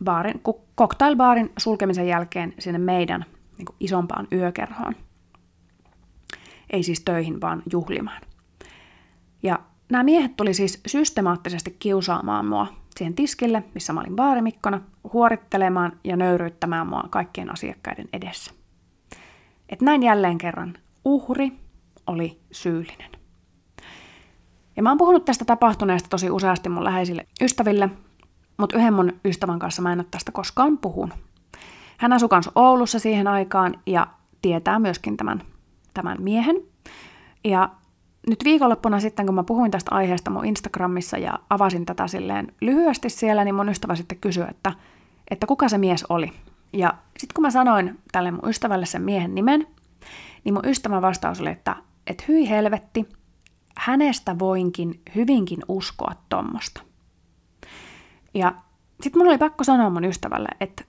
[0.04, 0.40] baarin,
[0.78, 3.24] cocktailbaarin sulkemisen jälkeen sinne meidän
[3.58, 4.94] niin kuin isompaan yökerhoon.
[6.70, 8.22] Ei siis töihin, vaan juhlimaan.
[9.42, 9.58] Ja
[9.90, 12.66] nämä miehet tuli siis systemaattisesti kiusaamaan mua
[13.00, 14.80] siihen tiskille, missä mä olin baarimikkona,
[15.12, 18.52] huorittelemaan ja nöyryyttämään mua kaikkien asiakkaiden edessä.
[19.68, 21.52] Et näin jälleen kerran uhri
[22.06, 23.10] oli syyllinen.
[24.76, 27.90] Ja mä oon puhunut tästä tapahtuneesta tosi useasti mun läheisille ystäville,
[28.56, 31.18] mutta yhden mun ystävän kanssa mä en ole tästä koskaan puhunut.
[31.96, 34.06] Hän asui kanssa Oulussa siihen aikaan ja
[34.42, 35.42] tietää myöskin tämän,
[35.94, 36.56] tämän miehen.
[37.44, 37.70] Ja
[38.26, 43.10] nyt viikonloppuna sitten, kun mä puhuin tästä aiheesta mun Instagramissa ja avasin tätä silleen lyhyesti
[43.10, 44.72] siellä, niin mun ystävä sitten kysyi, että,
[45.30, 46.32] että kuka se mies oli.
[46.72, 49.66] Ja sitten kun mä sanoin tälle mun ystävälle sen miehen nimen,
[50.44, 53.08] niin mun ystävän vastaus oli, että, että hyi helvetti,
[53.76, 56.82] hänestä voinkin hyvinkin uskoa tuommoista.
[58.34, 58.54] Ja
[59.00, 60.84] sitten mun oli pakko sanoa mun ystävälle, että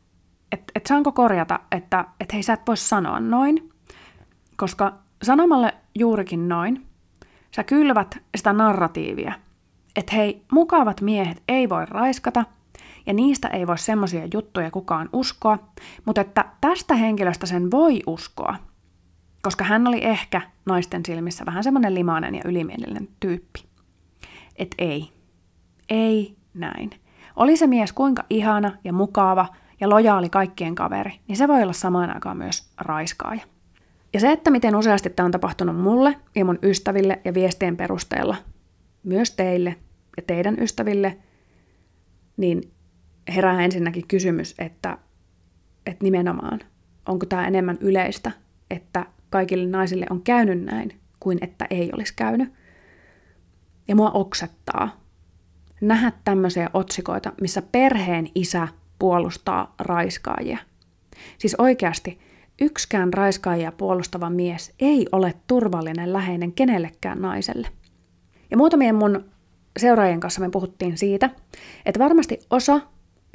[0.51, 3.69] että et saanko korjata, että et hei sä et voi sanoa noin,
[4.57, 6.87] koska sanomalla juurikin noin,
[7.55, 9.33] sä kylvät sitä narratiivia,
[9.95, 12.45] että hei, mukavat miehet ei voi raiskata,
[13.05, 15.57] ja niistä ei voi semmoisia juttuja kukaan uskoa,
[16.05, 18.55] mutta että tästä henkilöstä sen voi uskoa,
[19.41, 23.65] koska hän oli ehkä naisten silmissä vähän semmoinen limainen ja ylimielinen tyyppi.
[24.55, 25.11] Et ei.
[25.89, 26.89] Ei näin.
[27.35, 29.47] Oli se mies kuinka ihana ja mukava
[29.79, 33.43] ja lojaali kaikkien kaveri, niin se voi olla samaan aikaan myös raiskaaja.
[34.13, 38.35] Ja se, että miten useasti tämä on tapahtunut mulle ja mun ystäville ja viestien perusteella,
[39.03, 39.75] myös teille
[40.17, 41.17] ja teidän ystäville,
[42.37, 42.61] niin
[43.35, 44.97] herää ensinnäkin kysymys, että,
[45.85, 46.59] että nimenomaan,
[47.05, 48.31] onko tämä enemmän yleistä,
[48.69, 52.53] että kaikille naisille on käynyt näin, kuin että ei olisi käynyt.
[53.87, 55.01] Ja mua oksettaa
[55.81, 58.67] nähdä tämmöisiä otsikoita, missä perheen isä
[58.99, 60.57] puolustaa raiskaajia.
[61.37, 62.19] Siis oikeasti,
[62.61, 67.67] yksikään raiskaajia puolustava mies ei ole turvallinen läheinen kenellekään naiselle.
[68.51, 69.25] Ja muutamien mun
[69.79, 71.29] seuraajien kanssa me puhuttiin siitä,
[71.85, 72.81] että varmasti osa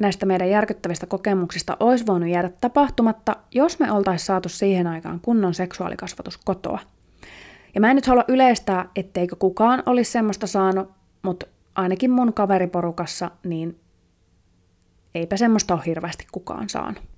[0.01, 5.55] näistä meidän järkyttävistä kokemuksista olisi voinut jäädä tapahtumatta, jos me oltaisiin saatu siihen aikaan kunnon
[5.55, 6.79] seksuaalikasvatus kotoa.
[7.75, 10.91] Ja mä en nyt halua yleistää, etteikö kukaan olisi semmoista saanut,
[11.23, 13.81] mutta ainakin mun kaveriporukassa, niin
[15.15, 17.16] eipä semmoista ole hirveästi kukaan saanut.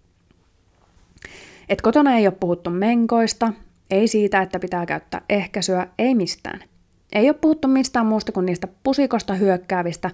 [1.68, 3.52] Et kotona ei ole puhuttu menkoista,
[3.90, 6.64] ei siitä, että pitää käyttää ehkäisyä, ei mistään.
[7.12, 10.10] Ei ole puhuttu mistään muusta kuin niistä pusikosta hyökkäävistä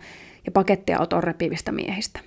[0.46, 2.20] ja pakettiauton repivistä miehistä.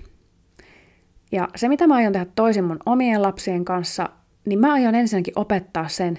[1.32, 4.10] Ja se, mitä mä aion tehdä toisin mun omien lapsien kanssa,
[4.46, 6.18] niin mä aion ensinnäkin opettaa sen,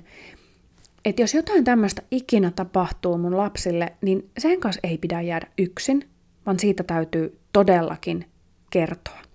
[1.04, 6.08] että jos jotain tämmöistä ikinä tapahtuu mun lapsille, niin sen kanssa ei pidä jäädä yksin,
[6.46, 8.24] vaan siitä täytyy todellakin
[8.70, 9.27] kertoa.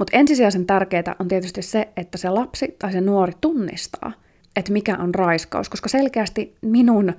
[0.00, 4.12] Mutta ensisijaisen tärkeää on tietysti se, että se lapsi tai se nuori tunnistaa,
[4.56, 7.12] että mikä on raiskaus, koska selkeästi minun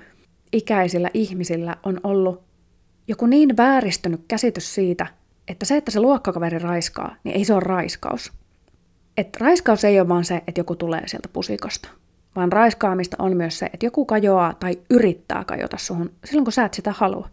[0.53, 2.43] ikäisillä ihmisillä on ollut
[3.07, 5.07] joku niin vääristynyt käsitys siitä,
[5.47, 8.33] että se, että se luokkakaveri raiskaa, niin ei se ole raiskaus.
[9.17, 11.89] Et raiskaus ei ole vaan se, että joku tulee sieltä pusikosta,
[12.35, 16.65] vaan raiskaamista on myös se, että joku kajoaa tai yrittää kajota suhun silloin, kun sä
[16.65, 17.29] et sitä halua.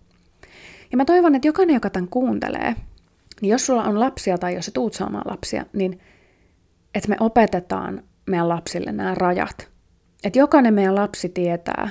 [0.91, 2.75] Ja mä toivon, että jokainen, joka tämän kuuntelee,
[3.41, 6.01] niin jos sulla on lapsia tai jos sä tuut saamaan lapsia, niin
[6.95, 9.71] että me opetetaan meidän lapsille nämä rajat.
[10.25, 11.91] Että jokainen meidän lapsi tietää,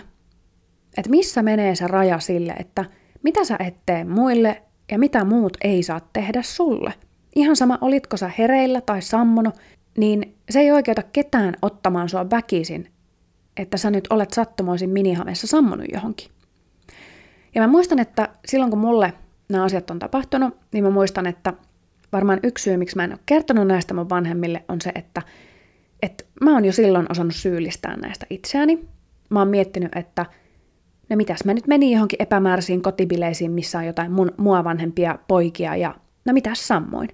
[0.98, 2.86] että missä menee se raja sille, että
[3.24, 6.94] mitä sä et tee muille ja mitä muut ei saa tehdä sulle.
[7.36, 9.56] Ihan sama, olitko sä hereillä tai sammonut,
[9.98, 12.92] niin se ei oikeuta ketään ottamaan sua väkisin,
[13.58, 16.32] että sä nyt olet sattumoisin minihamessa sammonut johonkin.
[17.56, 19.14] Ja mä muistan, että silloin kun mulle
[19.50, 21.54] nämä asiat on tapahtunut, niin mä muistan, että
[22.12, 25.22] varmaan yksi syy, miksi mä en ole kertonut näistä mun vanhemmille, on se, että,
[26.02, 28.88] että mä oon jo silloin osannut syyllistää näistä itseäni.
[29.30, 30.26] Mä oon miettinyt, että
[31.10, 35.76] no mitäs mä nyt menin johonkin epämääräisiin kotibileisiin, missä on jotain mun, mua vanhempia poikia
[35.76, 37.10] ja no mitäs sammoin.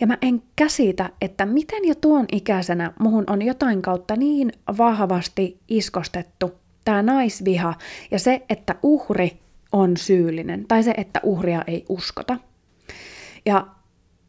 [0.00, 5.60] Ja mä en käsitä, että miten jo tuon ikäisenä muhun on jotain kautta niin vahvasti
[5.68, 6.52] iskostettu
[6.84, 7.74] tämä naisviha
[8.10, 9.40] ja se, että uhri
[9.72, 12.36] on syyllinen tai se, että uhria ei uskota.
[13.46, 13.66] Ja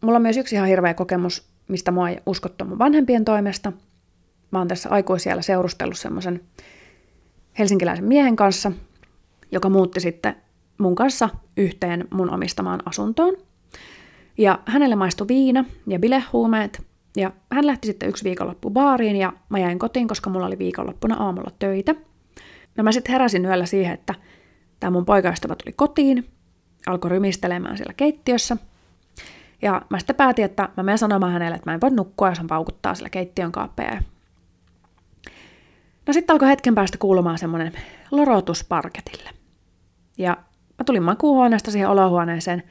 [0.01, 3.71] mulla on myös yksi ihan hirveä kokemus, mistä mua ei uskottu mun vanhempien toimesta.
[4.51, 6.41] Mä oon tässä aikuisiellä seurustellut semmoisen
[7.59, 8.71] helsinkiläisen miehen kanssa,
[9.51, 10.35] joka muutti sitten
[10.77, 13.37] mun kanssa yhteen mun omistamaan asuntoon.
[14.37, 16.81] Ja hänelle maistui viina ja bilehuumeet,
[17.17, 21.15] ja hän lähti sitten yksi viikonloppu baariin, ja mä jäin kotiin, koska mulla oli viikonloppuna
[21.15, 21.95] aamulla töitä.
[22.77, 24.15] No mä sitten heräsin yöllä siihen, että
[24.81, 26.29] tämä mun poikaystävä tuli kotiin,
[26.87, 28.57] alkoi rymistelemään siellä keittiössä.
[29.61, 32.37] Ja mä sitten päätin, että mä menen sanomaan hänelle, että mä en voi nukkua, jos
[32.37, 34.01] hän paukuttaa sillä keittiön kaapea.
[36.07, 37.73] No sitten alkoi hetken päästä kuulumaan semmoinen
[38.11, 39.29] lorotus parketille.
[40.17, 40.37] Ja
[40.79, 42.63] mä tulin makuuhuoneesta siihen olohuoneeseen,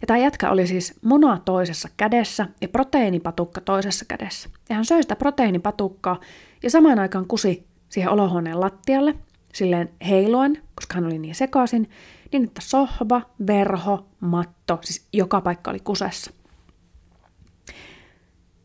[0.00, 4.48] ja tämä jätkä oli siis muna toisessa kädessä ja proteiinipatukka toisessa kädessä.
[4.68, 6.20] Ja hän söi sitä proteiinipatukkaa
[6.62, 9.14] ja samaan aikaan kusi siihen olohuoneen lattialle,
[9.54, 11.90] silleen heiluen, koska hän oli niin sekaisin,
[12.32, 16.30] niin että sohva, verho, matto, siis joka paikka oli kusessa.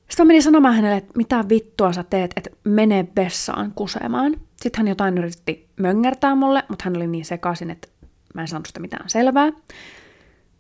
[0.10, 4.36] Sitten mä menin sanomaan hänelle, että mitä vittua sä teet, että mene vessaan kusemaan.
[4.56, 7.88] Sitten hän jotain yritti möngertää mulle, mutta hän oli niin sekaisin, että
[8.34, 9.52] mä en saanut sitä mitään selvää.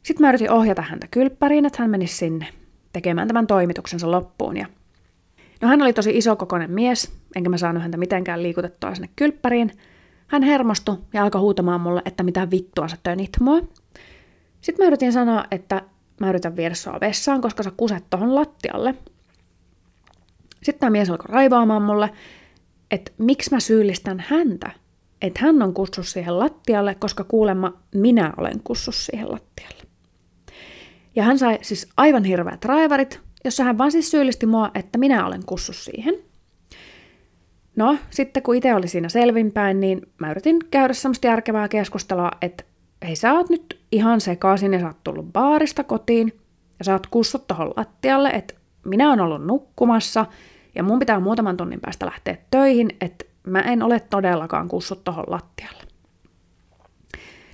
[0.03, 2.47] Sitten mä yritin ohjata häntä kylppäriin, että hän menisi sinne
[2.93, 4.57] tekemään tämän toimituksensa loppuun.
[4.57, 4.67] Ja
[5.61, 9.71] no hän oli tosi isokokoinen mies, enkä mä saanut häntä mitenkään liikutettua sinne kylppäriin.
[10.29, 13.61] Hän hermostui ja alkoi huutamaan mulle, että mitä vittua sä tönit mua.
[14.61, 15.81] Sitten mä yritin sanoa, että
[16.19, 18.95] mä yritän viedä sua vessaan, koska sä kuset tohon lattialle.
[20.63, 22.09] Sitten tämä mies alkoi raivaamaan mulle,
[22.91, 24.71] että miksi mä syyllistän häntä,
[25.21, 29.83] että hän on kussus siihen lattialle, koska kuulemma minä olen kussus siihen lattialle.
[31.15, 35.25] Ja hän sai siis aivan hirveät raivarit, jossa hän vaan siis syyllisti mua, että minä
[35.25, 36.28] olen kussus siihen.
[37.75, 42.63] No, sitten kun itse oli siinä selvinpäin, niin mä yritin käydä semmoista järkevää keskustelua, että
[43.07, 46.39] hei sä oot nyt ihan sekaisin ja sä oot tullut baarista kotiin
[46.79, 48.53] ja sä oot kussut tohon lattialle, että
[48.85, 50.25] minä olen ollut nukkumassa
[50.75, 55.23] ja mun pitää muutaman tunnin päästä lähteä töihin, että mä en ole todellakaan kussut tohon
[55.27, 55.83] lattialle.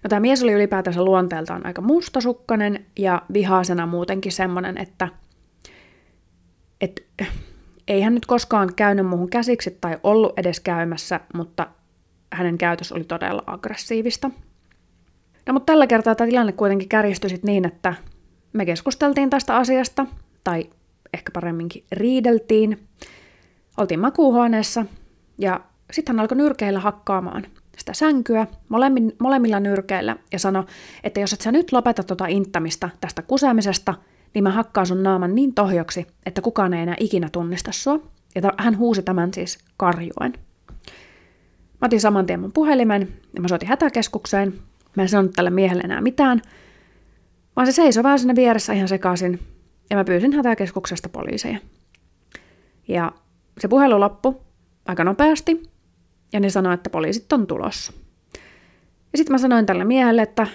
[0.03, 5.07] No tämä mies oli ylipäätänsä luonteeltaan aika mustasukkainen ja vihaisena muutenkin semmonen, että,
[6.81, 7.25] että
[7.87, 11.67] ei hän nyt koskaan käynyt muuhun käsiksi tai ollut edes käymässä, mutta
[12.33, 14.31] hänen käytös oli todella aggressiivista.
[15.45, 17.93] No mutta tällä kertaa tämä tilanne kuitenkin kärjistyi sit niin, että
[18.53, 20.05] me keskusteltiin tästä asiasta,
[20.43, 20.69] tai
[21.13, 22.87] ehkä paremminkin riideltiin.
[23.77, 24.85] Oltiin makuuhuoneessa
[25.37, 25.59] ja
[25.91, 27.45] sitten hän alkoi nyrkeillä hakkaamaan
[27.77, 30.63] sitä sänkyä molemmin, molemmilla nyrkeillä ja sanoi,
[31.03, 33.93] että jos et sä nyt lopeta tota inttämistä tästä kuseamisesta,
[34.35, 37.99] niin mä hakkaan sun naaman niin tohjoksi, että kukaan ei enää ikinä tunnista sua.
[38.35, 40.33] Ja hän huusi tämän siis karjuen.
[41.81, 44.53] Mä otin saman tien mun puhelimen ja mä soitin hätäkeskukseen.
[44.95, 46.41] Mä en sanonut tälle miehelle enää mitään,
[47.55, 49.39] vaan se seisoi vaan sinne vieressä ihan sekaisin
[49.89, 51.59] ja mä pyysin hätäkeskuksesta poliiseja.
[52.87, 53.11] Ja
[53.59, 54.35] se puhelu loppui
[54.85, 55.63] aika nopeasti
[56.33, 57.93] ja ne sanoi, että poliisit on tulossa.
[59.13, 60.47] Ja sitten mä sanoin tälle miehelle, että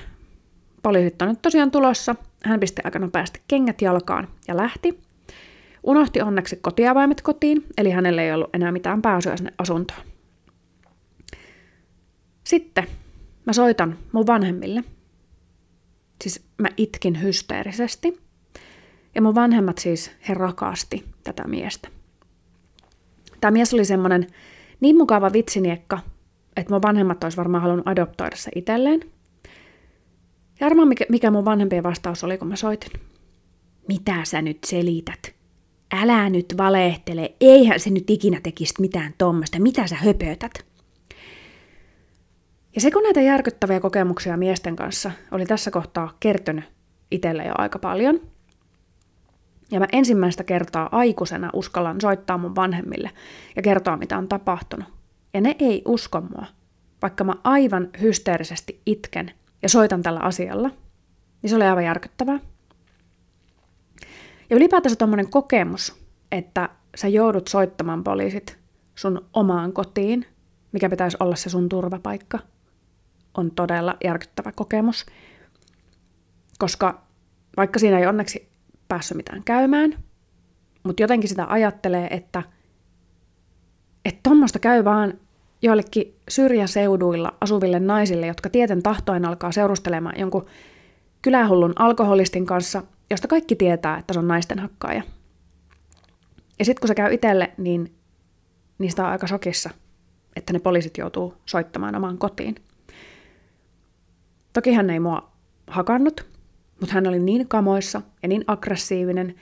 [0.82, 2.14] poliisit on nyt tosiaan tulossa.
[2.44, 5.00] Hän pisti aika nopeasti kengät jalkaan ja lähti.
[5.82, 10.00] Unohti onneksi kotiavaimet kotiin, eli hänelle ei ollut enää mitään pääsyä sinne asuntoon.
[12.44, 12.86] Sitten
[13.46, 14.84] mä soitan mun vanhemmille.
[16.22, 18.20] Siis mä itkin hysteerisesti.
[19.14, 21.88] Ja mun vanhemmat siis, he rakasti tätä miestä.
[23.40, 24.26] Tämä mies oli semmoinen
[24.80, 25.98] niin mukava vitsiniekka,
[26.56, 29.00] että mun vanhemmat olisi varmaan halunnut adoptoida se itselleen.
[30.60, 33.00] Ja arvaa, mikä, mikä mun vanhempien vastaus oli, kun mä soitin.
[33.88, 35.34] Mitä sä nyt selität?
[35.92, 40.66] Älä nyt valehtele, eihän se nyt ikinä tekisi mitään tuommoista, mitä sä höpötät?
[42.74, 46.64] Ja se kun näitä järkyttäviä kokemuksia miesten kanssa oli tässä kohtaa kertynyt
[47.10, 48.20] itselle jo aika paljon,
[49.70, 53.10] Ja mä ensimmäistä kertaa aikuisena uskallan soittaa mun vanhemmille
[53.56, 54.88] ja kertoa, mitä on tapahtunut.
[55.34, 56.46] Ja ne ei usko mua,
[57.02, 59.30] vaikka mä aivan hysteerisesti itken
[59.62, 60.70] ja soitan tällä asialla.
[61.42, 62.38] Niin se oli aivan järkyttävää.
[64.50, 66.00] Ja ylipäätänsä tuommoinen kokemus,
[66.32, 68.58] että sä joudut soittamaan poliisit
[68.94, 70.26] sun omaan kotiin,
[70.72, 72.38] mikä pitäisi olla se sun turvapaikka,
[73.34, 75.06] on todella järkyttävä kokemus.
[76.58, 77.02] Koska
[77.56, 78.48] vaikka siinä ei onneksi
[78.88, 80.04] päässyt mitään käymään,
[80.82, 82.42] mutta jotenkin sitä ajattelee, että
[84.04, 85.14] että tuommoista käy vaan
[85.62, 90.46] joillekin syrjäseuduilla asuville naisille, jotka tieten tahtoen alkaa seurustelemaan jonkun
[91.22, 95.02] kylähullun alkoholistin kanssa, josta kaikki tietää, että se on naisten hakkaaja.
[96.58, 97.94] Ja sitten kun se käy itselle, niin
[98.78, 99.70] niistä on aika shokissa,
[100.36, 102.54] että ne poliisit joutuu soittamaan omaan kotiin.
[104.52, 105.30] Toki hän ei mua
[105.66, 106.26] hakannut,
[106.80, 109.34] mutta hän oli niin kamoissa ja niin aggressiivinen,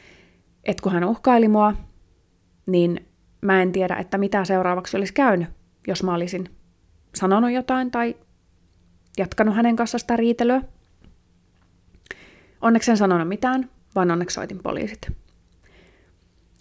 [0.64, 1.74] että kun hän uhkaili mua,
[2.66, 3.06] niin
[3.40, 5.57] mä en tiedä, että mitä seuraavaksi olisi käynyt,
[5.88, 6.48] jos mä olisin
[7.14, 8.16] sanonut jotain tai
[9.18, 10.62] jatkanut hänen kanssa sitä riitelyä.
[12.60, 15.12] Onneksi en sanonut mitään, vaan onneksi soitin poliisit.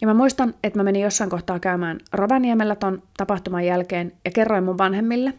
[0.00, 4.64] Ja mä muistan, että mä menin jossain kohtaa käymään Rovaniemellä ton tapahtuman jälkeen ja kerroin
[4.64, 5.34] mun vanhemmille,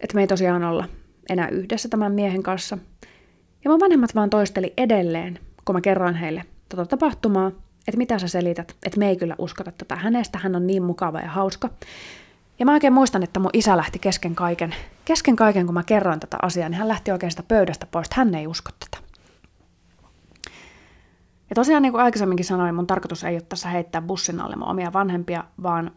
[0.00, 0.84] että me ei tosiaan olla
[1.28, 2.78] enää yhdessä tämän miehen kanssa.
[3.64, 7.48] Ja mun vanhemmat vaan toisteli edelleen, kun mä kerroin heille tota tapahtumaa,
[7.88, 11.20] että mitä sä selität, että me ei kyllä uskota tätä hänestä, hän on niin mukava
[11.20, 11.70] ja hauska.
[12.60, 16.20] Ja mä oikein muistan, että mun isä lähti kesken kaiken, kesken kaiken kun mä kerroin
[16.20, 19.04] tätä asiaa, niin hän lähti oikein sitä pöydästä pois, hän ei usko tätä.
[21.50, 24.68] Ja tosiaan niin kuin aikaisemminkin sanoin, mun tarkoitus ei ole tässä heittää bussin alle mun
[24.68, 25.90] omia vanhempia, vaan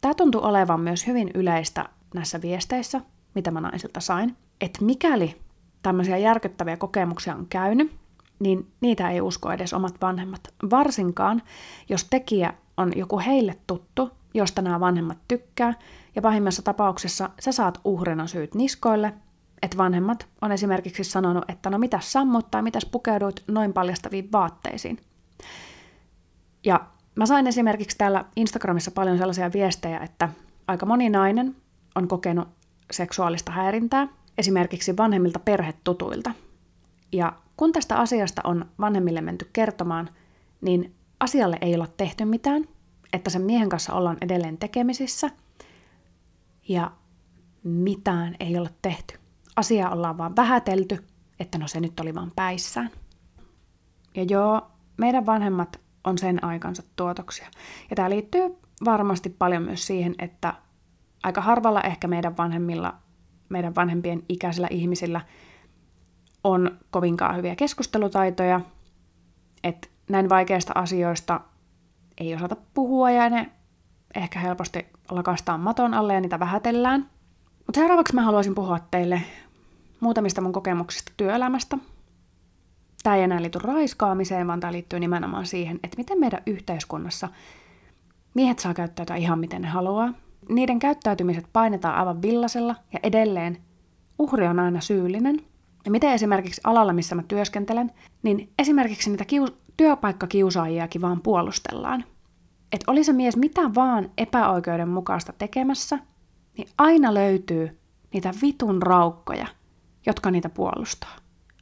[0.00, 3.00] tämä tuntuu olevan myös hyvin yleistä näissä viesteissä,
[3.34, 5.40] mitä mä naisilta sain, että mikäli
[5.82, 7.92] tämmöisiä järkyttäviä kokemuksia on käynyt,
[8.38, 10.40] niin niitä ei usko edes omat vanhemmat.
[10.70, 11.42] Varsinkaan,
[11.88, 15.74] jos tekijä on joku heille tuttu, josta nämä vanhemmat tykkää,
[16.16, 19.14] ja pahimmassa tapauksessa sä saat uhrina syyt niskoille,
[19.62, 24.98] että vanhemmat on esimerkiksi sanonut, että no mitäs sammut tai mitäs pukeuduit noin paljastaviin vaatteisiin.
[26.64, 26.80] Ja
[27.14, 30.28] mä sain esimerkiksi täällä Instagramissa paljon sellaisia viestejä, että
[30.68, 31.56] aika moni nainen
[31.94, 32.48] on kokenut
[32.90, 36.32] seksuaalista häirintää, esimerkiksi vanhemmilta perhetutuilta.
[37.12, 40.10] Ja kun tästä asiasta on vanhemmille menty kertomaan,
[40.60, 42.68] niin asialle ei olla tehty mitään,
[43.12, 45.30] että sen miehen kanssa ollaan edelleen tekemisissä,
[46.68, 46.90] ja
[47.64, 49.18] mitään ei ole tehty.
[49.56, 51.04] Asia ollaan vaan vähätelty,
[51.40, 52.90] että no se nyt oli vaan päissään.
[54.14, 57.46] Ja joo, meidän vanhemmat on sen aikansa tuotoksia.
[57.90, 60.54] Ja tämä liittyy varmasti paljon myös siihen, että
[61.22, 62.94] aika harvalla ehkä meidän vanhemmilla,
[63.48, 65.20] meidän vanhempien ikäisillä ihmisillä
[66.44, 68.60] on kovinkaan hyviä keskustelutaitoja,
[69.64, 71.40] että näin vaikeista asioista
[72.20, 73.50] ei osata puhua ja ne
[74.14, 77.10] ehkä helposti lakastaan maton alle ja niitä vähätellään.
[77.66, 79.22] Mutta seuraavaksi mä haluaisin puhua teille
[80.00, 81.78] muutamista mun kokemuksista työelämästä.
[83.02, 87.28] Tämä ei enää liity raiskaamiseen, vaan tämä liittyy nimenomaan siihen, että miten meidän yhteiskunnassa
[88.34, 90.14] miehet saa käyttäytyä ihan miten ne haluaa.
[90.48, 93.58] Niiden käyttäytymiset painetaan aivan villasella ja edelleen
[94.18, 95.40] uhri on aina syyllinen.
[95.84, 102.04] Ja miten esimerkiksi alalla, missä mä työskentelen, niin esimerkiksi niitä kius- työpaikkakiusaajiakin vaan puolustellaan.
[102.72, 105.98] Että oli se mies mitä vaan epäoikeudenmukaista tekemässä,
[106.56, 107.78] niin aina löytyy
[108.12, 109.46] niitä vitun raukkoja,
[110.06, 111.16] jotka niitä puolustaa.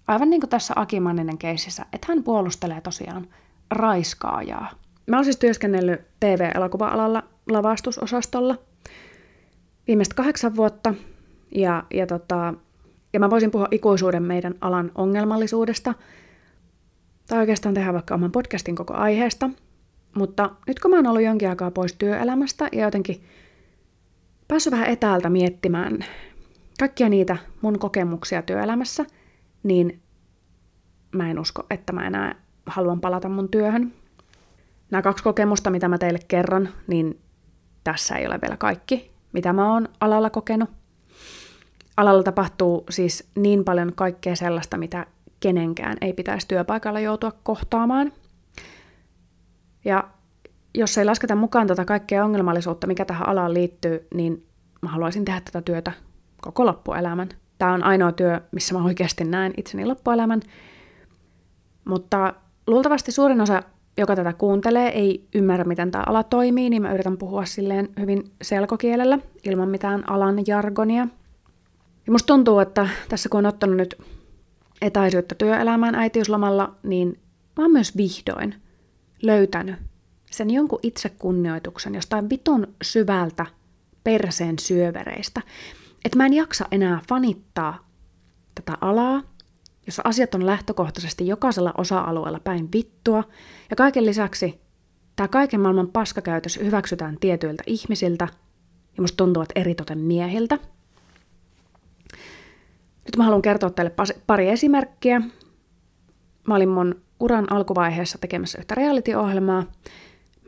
[0.09, 3.27] Aivan niin kuin tässä Aki Manninen keississä, että hän puolustelee tosiaan
[3.71, 4.71] raiskaajaa.
[5.07, 8.59] Mä oon siis työskennellyt TV-elokuva-alalla lavastusosastolla
[9.87, 10.95] viimeistä kahdeksan vuotta,
[11.55, 12.55] ja, ja, tota,
[13.13, 15.95] ja mä voisin puhua ikuisuuden meidän alan ongelmallisuudesta,
[17.29, 19.51] tai oikeastaan tehdä vaikka oman podcastin koko aiheesta,
[20.15, 23.25] mutta nyt kun mä oon ollut jonkin aikaa pois työelämästä ja jotenkin
[24.49, 26.05] päässyt vähän etäältä miettimään
[26.79, 29.05] kaikkia niitä mun kokemuksia työelämässä,
[29.63, 30.01] niin
[31.13, 32.35] mä en usko, että mä enää
[32.67, 33.93] haluan palata mun työhön.
[34.91, 37.21] Nämä kaksi kokemusta, mitä mä teille kerron, niin
[37.85, 40.71] tässä ei ole vielä kaikki, mitä mä oon alalla kokenut.
[41.97, 45.07] Alalla tapahtuu siis niin paljon kaikkea sellaista, mitä
[45.41, 48.13] kenenkään ei pitäisi työpaikalla joutua kohtaamaan.
[49.85, 50.09] Ja
[50.75, 54.47] jos ei lasketa mukaan tätä kaikkea ongelmallisuutta, mikä tähän alaan liittyy, niin
[54.83, 55.93] mä haluaisin tehdä tätä työtä
[56.43, 57.29] koko loppuelämän.
[57.59, 60.41] Tämä on ainoa työ, missä mä oikeasti näen itseni loppuelämän.
[61.85, 62.35] Mutta
[62.67, 63.63] luultavasti suurin osa,
[63.97, 68.25] joka tätä kuuntelee, ei ymmärrä, miten tämä ala toimii, niin mä yritän puhua silleen hyvin
[68.43, 71.09] selkokielellä, ilman mitään alan jargonia.
[72.07, 73.99] Ja musta tuntuu, että tässä kun on ottanut nyt
[74.83, 77.21] etäisyyttä työelämään äitiyslomalla, niin
[77.57, 78.55] mä oon myös vihdoin
[79.23, 79.77] löytänyt
[80.31, 83.47] sen jonkun itsekunnioituksen jostain vitun syvältä
[84.05, 85.43] perseen syövereistä,
[86.05, 87.89] että mä en jaksa enää fanittaa
[88.55, 89.23] tätä alaa,
[89.87, 93.25] jossa asiat on lähtökohtaisesti jokaisella osa-alueella päin vittua,
[93.71, 94.61] ja kaiken lisäksi
[95.17, 98.29] tämä kaiken maailman paskakäytös hyväksytään tietyiltä ihmisiltä,
[98.97, 100.59] ja musta tuntuu, että eritoten miehiltä.
[103.09, 103.93] Nyt mä haluan kertoa teille
[104.27, 105.21] pari esimerkkiä.
[106.49, 109.65] Mä olin mun uran alkuvaiheessa tekemässä yhtä reality-ohjelmaa.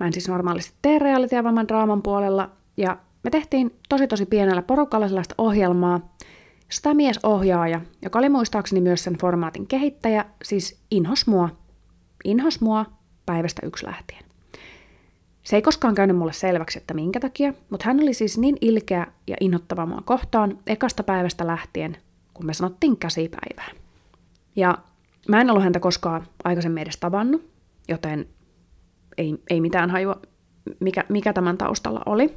[0.01, 2.51] Mä en siis normaalisti tee realitya, vaan draaman puolella.
[2.77, 6.15] Ja me tehtiin tosi tosi pienellä porukalla sellaista ohjelmaa,
[6.83, 11.49] tämä miesohjaaja, joka oli muistaakseni myös sen formaatin kehittäjä, siis inhos mua.
[12.25, 12.87] Inhos mua
[13.27, 14.25] päivästä yksi lähtien.
[15.43, 19.07] Se ei koskaan käynyt mulle selväksi, että minkä takia, mutta hän oli siis niin ilkeä
[19.27, 21.97] ja inhottava mua kohtaan ekasta päivästä lähtien,
[22.41, 23.70] kun me sanottiin käsipäivää.
[24.57, 24.78] Ja
[25.28, 27.51] mä en ollut häntä koskaan aikaisemmin edes tavannut,
[27.88, 28.28] joten
[29.18, 30.20] ei, ei mitään hajua,
[30.80, 32.34] mikä, mikä tämän taustalla oli.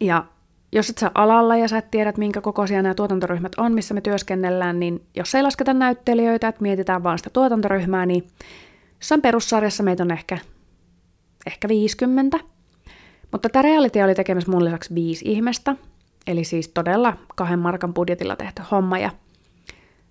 [0.00, 0.24] Ja
[0.72, 4.00] jos et sä alalla ja sä et tiedä, minkä kokoisia nämä tuotantoryhmät on, missä me
[4.00, 8.26] työskennellään, niin jos ei lasketa näyttelijöitä, että mietitään vaan sitä tuotantoryhmää, niin
[9.00, 10.38] jossain perussarjassa meitä on ehkä,
[11.46, 12.38] ehkä 50.
[13.32, 15.76] Mutta tämä reality oli tekemässä mun lisäksi viisi ihmistä,
[16.28, 18.98] eli siis todella kahden markan budjetilla tehty homma.
[18.98, 19.10] Ja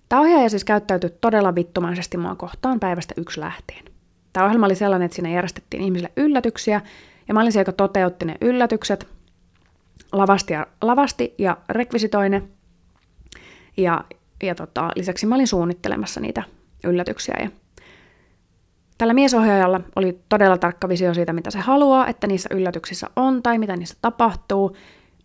[0.08, 3.84] tämä ohjaaja siis käyttäytyi todella vittumaisesti mua kohtaan päivästä yksi lähtien.
[4.32, 6.80] Tämä ohjelma oli sellainen, että siinä järjestettiin ihmisille yllätyksiä,
[7.28, 9.08] ja mä olin se, joka toteutti ne yllätykset–
[10.12, 12.42] lavasti ja, lavasti ja rekvisitoine.
[13.76, 14.04] Ja,
[14.42, 16.42] ja tota, lisäksi mä olin suunnittelemassa niitä
[16.84, 17.36] yllätyksiä.
[17.42, 17.50] Ja
[18.98, 23.58] tällä miesohjaajalla oli todella tarkka visio siitä, mitä se haluaa, että niissä yllätyksissä on tai
[23.58, 24.76] mitä niissä tapahtuu,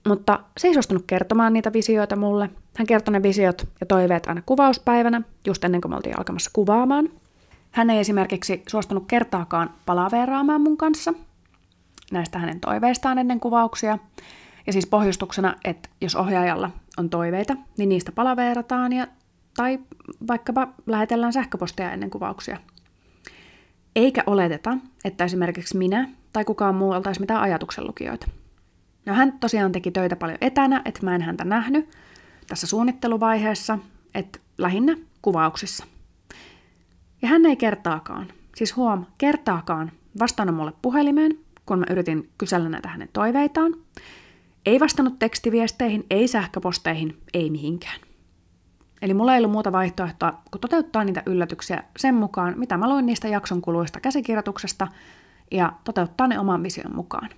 [0.07, 2.49] mutta se ei suostunut kertomaan niitä visioita mulle.
[2.77, 7.09] Hän kertoi ne visiot ja toiveet aina kuvauspäivänä, just ennen kuin me oltiin alkamassa kuvaamaan.
[7.71, 11.13] Hän ei esimerkiksi suostunut kertaakaan palaveraamaan mun kanssa
[12.11, 13.97] näistä hänen toiveistaan ennen kuvauksia.
[14.67, 19.07] Ja siis pohjustuksena, että jos ohjaajalla on toiveita, niin niistä palaveerataan ja,
[19.57, 19.79] tai
[20.27, 22.57] vaikkapa lähetellään sähköpostia ennen kuvauksia.
[23.95, 28.27] Eikä oleteta, että esimerkiksi minä tai kukaan muu oltaisi mitään ajatuksenlukijoita.
[29.05, 31.89] No hän tosiaan teki töitä paljon etänä, että mä en häntä nähnyt
[32.47, 33.79] tässä suunnitteluvaiheessa,
[34.15, 35.85] että lähinnä kuvauksissa.
[37.21, 42.89] Ja hän ei kertaakaan, siis huom, kertaakaan vastannut mulle puhelimeen, kun mä yritin kysellä näitä
[42.89, 43.75] hänen toiveitaan,
[44.65, 47.99] ei vastannut tekstiviesteihin, ei sähköposteihin, ei mihinkään.
[49.01, 53.05] Eli mulla ei ollut muuta vaihtoehtoa kuin toteuttaa niitä yllätyksiä sen mukaan, mitä mä luin
[53.05, 54.87] niistä jakson kuluista käsikirjoituksesta,
[55.51, 57.29] ja toteuttaa ne oman vision mukaan.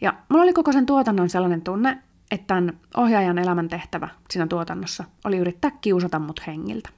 [0.00, 1.98] Ja mulla oli koko sen tuotannon sellainen tunne,
[2.30, 6.88] että tämän ohjaajan elämän tehtävä siinä tuotannossa oli yrittää kiusata mut hengiltä.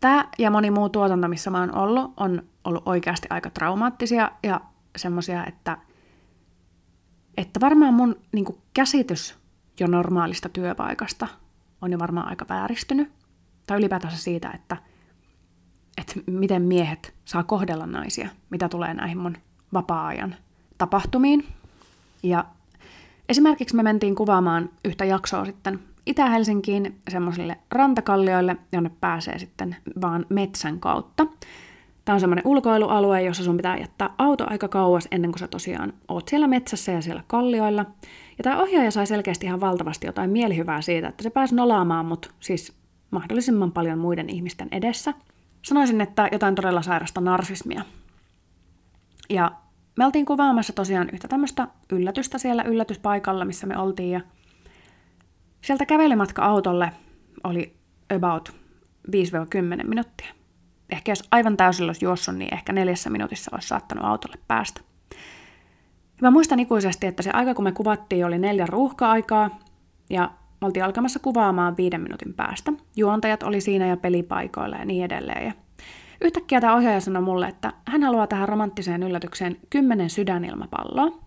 [0.00, 4.60] Tämä ja moni muu tuotanto, missä mä oon ollut, on ollut oikeasti aika traumaattisia ja
[4.96, 5.78] semmoisia, että–
[7.36, 9.38] että varmaan mun niin kuin, käsitys
[9.80, 11.28] jo normaalista työpaikasta
[11.80, 13.12] on jo varmaan aika vääristynyt.
[13.66, 14.76] Tai ylipäätänsä siitä, että,
[15.96, 19.36] että miten miehet saa kohdella naisia, mitä tulee näihin mun
[19.72, 20.34] vapaa-ajan
[20.78, 21.46] tapahtumiin.
[22.28, 22.44] Ja
[23.28, 30.80] esimerkiksi me mentiin kuvaamaan yhtä jaksoa sitten Itä-Helsinkiin semmoisille rantakallioille, jonne pääsee sitten vaan metsän
[30.80, 31.26] kautta.
[32.04, 35.92] Tämä on semmoinen ulkoilualue, jossa sun pitää jättää auto aika kauas ennen kuin sä tosiaan
[36.08, 37.84] oot siellä metsässä ja siellä kallioilla.
[38.38, 42.34] Ja tämä ohjaaja sai selkeästi ihan valtavasti jotain mielihyvää siitä, että se pääsi nolaamaan mut
[42.40, 42.72] siis
[43.10, 45.14] mahdollisimman paljon muiden ihmisten edessä.
[45.62, 47.82] Sanoisin, että jotain todella sairasta narsismia.
[49.30, 49.52] Ja
[49.96, 54.10] me oltiin kuvaamassa tosiaan yhtä tämmöistä yllätystä siellä yllätyspaikalla, missä me oltiin.
[54.10, 54.20] Ja
[55.60, 56.92] sieltä kävelymatka autolle
[57.44, 57.76] oli
[58.16, 58.56] about
[59.08, 60.36] 5-10 minuuttia
[60.90, 64.80] ehkä jos aivan täysillä olisi juossut, niin ehkä neljässä minuutissa olisi saattanut autolle päästä.
[66.06, 69.58] Ja mä muistan ikuisesti, että se aika kun me kuvattiin oli neljä ruuhka-aikaa
[70.10, 70.30] ja
[70.60, 72.72] me oltiin alkamassa kuvaamaan viiden minuutin päästä.
[72.96, 75.46] Juontajat oli siinä ja pelipaikoilla ja niin edelleen.
[75.46, 75.52] Ja
[76.20, 81.18] yhtäkkiä tämä ohjaaja sanoi mulle, että hän haluaa tähän romanttiseen yllätykseen kymmenen sydänilmapalloa.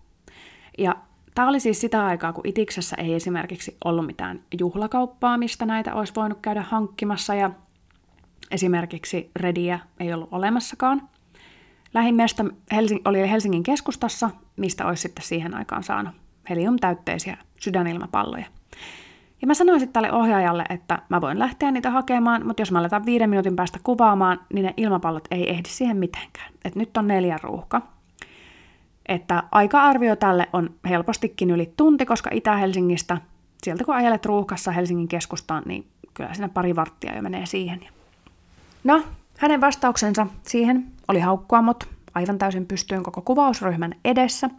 [0.78, 0.96] Ja
[1.34, 6.14] tämä oli siis sitä aikaa, kun Itiksessä ei esimerkiksi ollut mitään juhlakauppaa, mistä näitä olisi
[6.16, 7.50] voinut käydä hankkimassa ja
[8.50, 11.08] Esimerkiksi Rediä ei ollut olemassakaan.
[11.94, 16.14] Lähimmästä Helsing- oli Helsingin keskustassa, mistä olisi sitten siihen aikaan saanut
[16.50, 18.46] heliumtäytteisiä sydänilmapalloja.
[19.40, 22.78] Ja mä sanoin sitten tälle ohjaajalle, että mä voin lähteä niitä hakemaan, mutta jos mä
[22.78, 26.52] aletaan viiden minuutin päästä kuvaamaan, niin ne ilmapallot ei ehdi siihen mitenkään.
[26.64, 27.82] Et nyt on neljä ruuhka.
[29.08, 33.16] Että aika-arvio tälle on helpostikin yli tunti, koska Itä-Helsingistä,
[33.62, 37.80] sieltä kun ajelet ruuhkassa Helsingin keskustaan, niin kyllä siinä pari varttia jo menee siihen.
[38.84, 39.02] No,
[39.40, 44.50] Hänen vastauksensa siihen oli haukkua mut aivan täysin pystyyn koko kuvausryhmän edessä.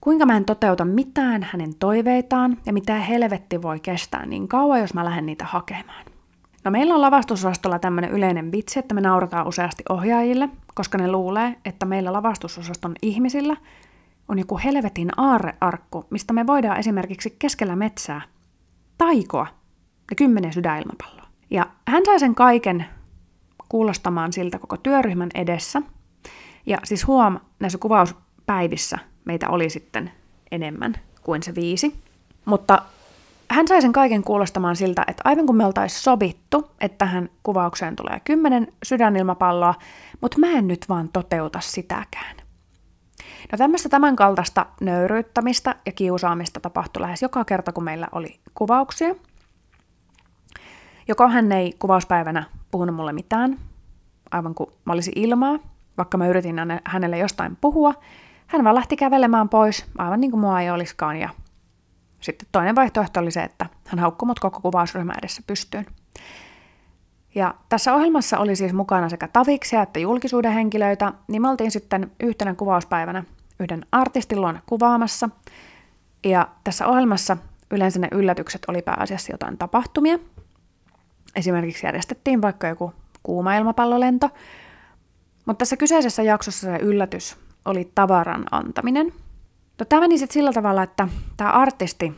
[0.00, 4.94] Kuinka mä en toteuta mitään hänen toiveitaan ja mitä helvetti voi kestää niin kauan, jos
[4.94, 6.04] mä lähden niitä hakemaan.
[6.64, 11.56] No meillä on lavastusosastolla tämmöinen yleinen vitsi, että me naurataan useasti ohjaajille, koska ne luulee,
[11.64, 13.56] että meillä lavastusosaston ihmisillä
[14.28, 18.20] on joku helvetin aarrearkku, mistä me voidaan esimerkiksi keskellä metsää
[18.98, 19.46] taikoa
[20.10, 21.26] ja kymmenen sydänilmapalloa.
[21.50, 22.84] Ja hän sai sen kaiken
[23.68, 25.82] kuulostamaan siltä koko työryhmän edessä.
[26.66, 30.10] Ja siis huom, näissä kuvauspäivissä meitä oli sitten
[30.50, 31.94] enemmän kuin se viisi.
[32.44, 32.82] Mutta
[33.50, 37.96] hän sai sen kaiken kuulostamaan siltä, että aivan kun me oltaisiin sovittu, että tähän kuvaukseen
[37.96, 39.74] tulee kymmenen sydänilmapalloa,
[40.20, 42.36] mutta mä en nyt vaan toteuta sitäkään.
[43.52, 49.14] No tämmöistä tämänkaltaista nöyryyttämistä ja kiusaamista tapahtui lähes joka kerta, kun meillä oli kuvauksia.
[51.08, 53.58] Joko hän ei kuvauspäivänä puhunut mulle mitään,
[54.30, 55.58] aivan kuin mä olisin ilmaa,
[55.98, 57.94] vaikka mä yritin hänelle jostain puhua.
[58.50, 61.28] Hän vaan lähti kävelemään pois, aivan niin kuin mua ei olisikaan, ja
[62.20, 65.86] sitten toinen vaihtoehto oli se, että hän haukkui mut koko kuvausryhmä edessä pystyyn.
[67.34, 72.10] Ja tässä ohjelmassa oli siis mukana sekä taviksia että julkisuuden henkilöitä, niin me oltiin sitten
[72.20, 73.24] yhtenä kuvauspäivänä
[73.60, 75.28] yhden artistin luona kuvaamassa.
[76.24, 77.36] Ja tässä ohjelmassa
[77.70, 80.18] yleensä ne yllätykset oli pääasiassa jotain tapahtumia.
[81.36, 82.92] Esimerkiksi järjestettiin vaikka joku
[83.22, 84.30] kuuma ilmapallolento.
[85.46, 89.12] Mutta tässä kyseisessä jaksossa se yllätys oli tavaran antaminen.
[89.78, 92.12] No, tämä meni sitten sillä tavalla, että tämä artisti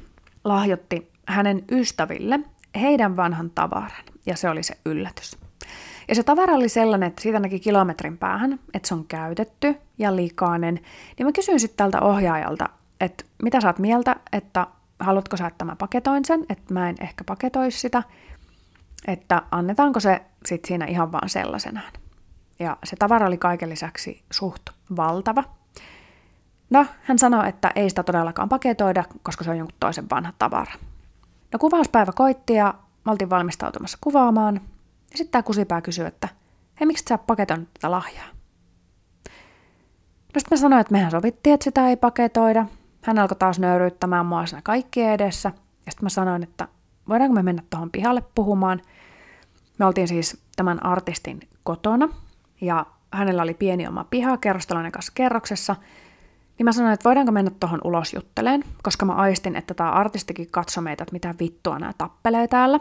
[0.45, 2.40] lahjoitti hänen ystäville
[2.80, 5.38] heidän vanhan tavaran, ja se oli se yllätys.
[6.09, 10.16] Ja se tavara oli sellainen, että siitä näki kilometrin päähän, että se on käytetty ja
[10.16, 10.74] likainen.
[11.18, 12.68] Niin mä kysyin sitten tältä ohjaajalta,
[13.01, 14.66] että mitä sä oot mieltä, että
[15.01, 18.03] haluatko sä, että mä paketoin sen, että mä en ehkä paketoisi sitä,
[19.09, 21.93] että annetaanko se sitten siinä ihan vaan sellaisenaan.
[22.59, 24.63] Ja se tavara oli kaiken lisäksi suht
[24.97, 25.45] valtava.
[26.71, 30.73] No, hän sanoi, että ei sitä todellakaan paketoida, koska se on jonkun toisen vanha tavara.
[31.53, 32.75] No kuvauspäivä koitti ja
[33.05, 34.55] me oltiin valmistautumassa kuvaamaan.
[35.11, 36.29] Ja sitten tämä kusipää kysyi, että
[36.81, 38.27] hei, miksi sä paketoinut tätä lahjaa?
[40.35, 42.67] No sitten mä sanoin, että mehän sovittiin, että sitä ei paketoida.
[43.03, 45.53] Hän alkoi taas nöyryyttämään mua siinä kaikki edessä.
[45.87, 46.69] Ja sitten mä sanoin, että
[47.09, 48.83] voidaanko me mennä tuohon pihalle puhumaan.
[49.79, 52.09] Me oltiin siis tämän artistin kotona
[52.63, 55.77] ja hänellä oli pieni oma piha kerrostaloinen kanssa kerroksessa.
[56.59, 60.51] Niin mä sanoin, että voidaanko mennä tuohon ulos jutteleen, koska mä aistin, että tämä artistikin
[60.51, 62.81] katsoi meitä, että mitä vittua nämä tappelee täällä.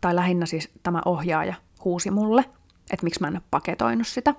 [0.00, 1.54] Tai lähinnä siis tämä ohjaaja
[1.84, 2.44] huusi mulle,
[2.90, 4.34] että miksi mä en ole paketoinut sitä.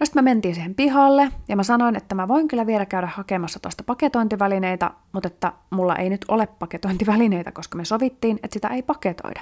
[0.00, 3.06] No sitten me mentiin siihen pihalle ja mä sanoin, että mä voin kyllä vielä käydä
[3.06, 8.68] hakemassa tuosta paketointivälineitä, mutta että mulla ei nyt ole paketointivälineitä, koska me sovittiin, että sitä
[8.68, 9.40] ei paketoida.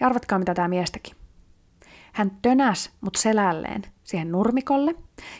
[0.00, 1.23] Ja arvatkaa mitä tämä mies teki.
[2.14, 4.94] Hän tönäs mut selälleen siihen nurmikolle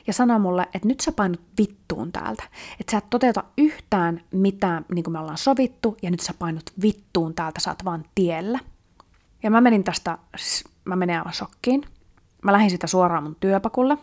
[0.07, 2.43] ja sanoi mulle, että nyt sä painut vittuun täältä.
[2.81, 6.71] Että sä et toteuta yhtään mitään, niin kuin me ollaan sovittu, ja nyt sä painut
[6.83, 8.59] vittuun täältä, sä oot vaan tiellä.
[9.43, 11.83] Ja mä menin tästä, siis mä menin aivan shokkiin.
[12.43, 13.99] Mä lähdin sitä suoraan mun työpakulle.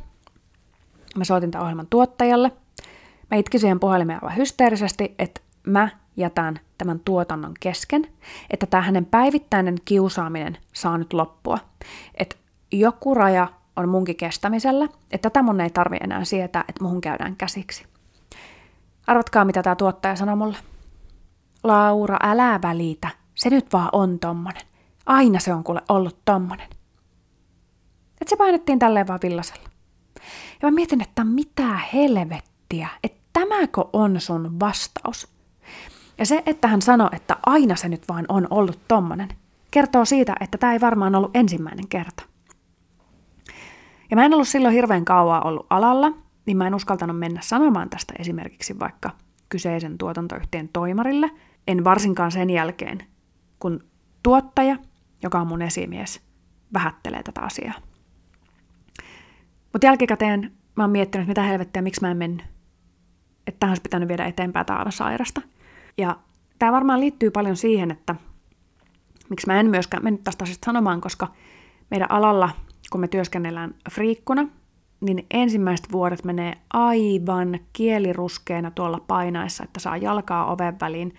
[1.16, 2.52] Mä soitin tämän ohjelman tuottajalle.
[3.32, 8.08] Mä itkin siihen puhelimeen aivan hysteerisesti, että mä jätän tämän tuotannon kesken,
[8.50, 11.58] että tämä hänen päivittäinen kiusaaminen saa nyt loppua.
[12.16, 12.36] Että
[12.72, 17.36] joku raja on munkin kestämisellä, että tätä mun ei tarvi enää sietää, että muhun käydään
[17.36, 17.86] käsiksi.
[19.08, 20.58] Arvatkaa, mitä tämä tuottaja sanoi mulle.
[21.64, 23.10] Laura, älä välitä.
[23.36, 24.62] Se nyt vaan on tommonen.
[25.06, 26.68] Aina se on kuule ollut tommonen.
[28.22, 29.70] Et se painettiin tälleen vaan villasella.
[30.62, 35.28] Ja mä mietin, että mitä helvettiä, että tämäkö on sun vastaus?
[36.18, 39.30] Ja se, että hän sanoi, että aina se nyt vaan on ollut tommonen,
[39.72, 42.31] kertoo siitä, että tämä ei varmaan ollut ensimmäinen kerta.
[44.12, 46.12] Ja mä en ollut silloin hirveän kauan ollut alalla,
[46.46, 49.10] niin mä en uskaltanut mennä sanomaan tästä esimerkiksi vaikka
[49.50, 51.32] kyseisen tuotantoyhtiön toimarille.
[51.68, 52.98] En varsinkaan sen jälkeen,
[53.60, 53.84] kun
[54.24, 54.76] tuottaja,
[55.24, 56.22] joka on mun esimies,
[56.74, 57.74] vähättelee tätä asiaa.
[59.74, 62.46] Mutta jälkikäteen mä oon miettinyt, mitä helvettiä, miksi mä en mennyt.
[63.48, 65.42] Että tähän olisi pitänyt viedä eteenpäin, aivan sairasta.
[65.98, 66.18] Ja
[66.60, 68.16] tämä varmaan liittyy paljon siihen, että
[69.30, 71.28] miksi mä en myöskään mennyt tästä asiasta sanomaan, koska
[71.92, 72.50] meidän alalla
[72.92, 74.48] kun me työskennellään friikkuna,
[75.02, 81.16] niin ensimmäiset vuodet menee aivan kieliruskeena tuolla painaessa, että saa jalkaa oven väliin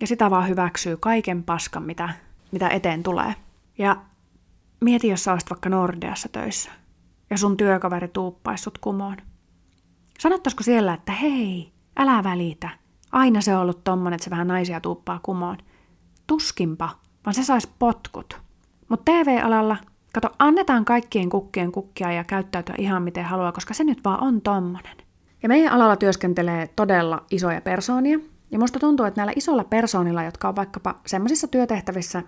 [0.00, 2.08] ja sitä vaan hyväksyy kaiken paskan, mitä,
[2.52, 3.34] mitä eteen tulee.
[3.78, 3.96] Ja
[4.80, 6.70] mieti, jos sä olisit vaikka Nordeassa töissä
[7.30, 9.16] ja sun työkaveri tuuppaissut kumoon.
[10.18, 12.68] Sanottaisiko siellä, että hei, älä välitä,
[13.12, 15.56] aina se on ollut tommonen, että se vähän naisia tuuppaa kumoon.
[16.26, 16.90] Tuskinpa,
[17.26, 18.40] vaan se saisi potkut.
[18.88, 19.76] Mutta TV-alalla
[20.16, 24.40] Kato, annetaan kaikkien kukkien kukkia ja käyttäytyä ihan miten haluaa, koska se nyt vaan on
[24.40, 24.96] tommonen.
[25.42, 28.18] Ja meidän alalla työskentelee todella isoja persoonia,
[28.50, 32.22] ja musta tuntuu, että näillä isoilla persoonilla, jotka on vaikkapa semmoisissa työtehtävissä,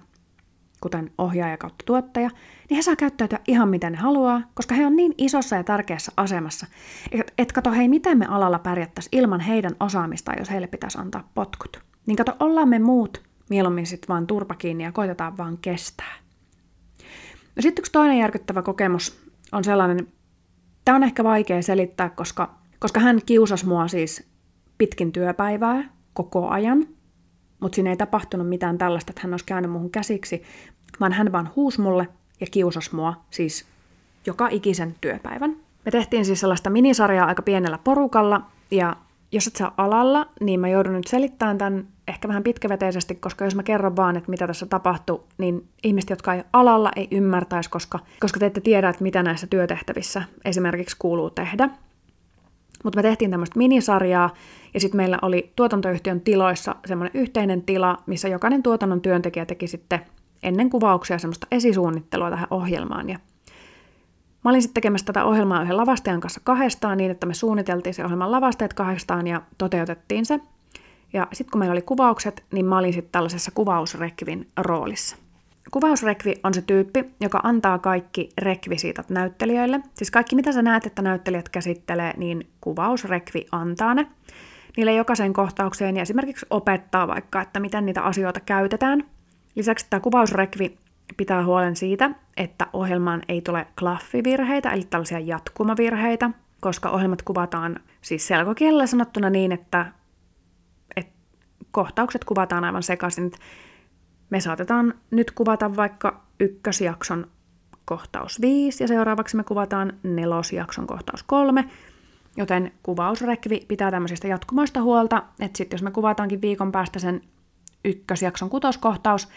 [0.80, 2.30] kuten ohjaaja kautta tuottaja,
[2.70, 6.12] niin he saa käyttäytyä ihan miten ne haluaa, koska he on niin isossa ja tärkeässä
[6.16, 6.66] asemassa.
[7.12, 11.28] Et, et kato, hei, miten me alalla pärjättäisiin ilman heidän osaamista, jos heille pitäisi antaa
[11.34, 11.80] potkut.
[12.07, 16.28] Niin kato, ollaan me muut mieluummin sitten vaan turpa kiinni ja koitetaan vaan kestää.
[17.59, 19.20] No sitten yksi toinen järkyttävä kokemus
[19.52, 20.09] on sellainen,
[20.84, 24.28] tämä on ehkä vaikea selittää, koska, koska hän kiusasi mua siis
[24.78, 26.86] pitkin työpäivää koko ajan,
[27.61, 30.42] mutta siinä ei tapahtunut mitään tällaista, että hän olisi käynyt muuhun käsiksi,
[31.00, 32.09] vaan hän vaan huusi mulle
[32.40, 33.66] ja kiusasi mua siis
[34.26, 35.56] joka ikisen työpäivän.
[35.84, 38.96] Me tehtiin siis sellaista minisarjaa aika pienellä porukalla, ja
[39.33, 43.55] jos et saa alalla, niin mä joudun nyt selittämään tämän ehkä vähän pitkäveteisesti, koska jos
[43.55, 47.99] mä kerron vaan, että mitä tässä tapahtuu, niin ihmiset, jotka ei alalla, ei ymmärtäisi, koska,
[48.20, 51.68] koska te ette tiedä, että mitä näissä työtehtävissä esimerkiksi kuuluu tehdä.
[52.85, 54.35] Mutta me tehtiin tämmöistä minisarjaa,
[54.74, 60.01] ja sitten meillä oli tuotantoyhtiön tiloissa semmoinen yhteinen tila, missä jokainen tuotannon työntekijä teki sitten
[60.43, 63.11] ennen kuvauksia semmoista esisuunnittelua tähän ohjelmaan.
[63.11, 63.18] Ja
[64.45, 68.05] Mä olin sitten tekemässä tätä ohjelmaa yhden lavastajan kanssa kahdestaan niin, että me suunniteltiin se
[68.05, 70.41] ohjelman lavasteet kahdestaan ja toteutettiin se.
[71.12, 75.16] Ja sitten kun meillä oli kuvaukset, niin mä olin sitten tällaisessa kuvausrekvin roolissa.
[75.70, 79.80] Kuvausrekvi on se tyyppi, joka antaa kaikki rekvisiitat näyttelijöille.
[79.95, 84.07] Siis kaikki, mitä sä näet, että näyttelijät käsittelee, niin kuvausrekvi antaa ne
[84.76, 89.05] niille jokaisen kohtaukseen ja esimerkiksi opettaa vaikka, että miten niitä asioita käytetään.
[89.55, 90.78] Lisäksi tämä kuvausrekvi
[91.16, 96.30] pitää huolen siitä, että ohjelmaan ei tule klaffivirheitä, eli tällaisia jatkumavirheitä,
[96.61, 99.92] koska ohjelmat kuvataan siis selkokielellä sanottuna niin, että,
[100.96, 101.12] että
[101.70, 103.32] kohtaukset kuvataan aivan sekaisin.
[104.30, 107.26] Me saatetaan nyt kuvata vaikka ykkösjakson
[107.84, 111.64] kohtaus 5 ja seuraavaksi me kuvataan nelosjakson kohtaus 3,
[112.36, 117.20] joten kuvausrekvi pitää tämmöisistä jatkumoista huolta, että sitten jos me kuvataankin viikon päästä sen
[117.84, 119.28] ykkösjakson kutoskohtaus,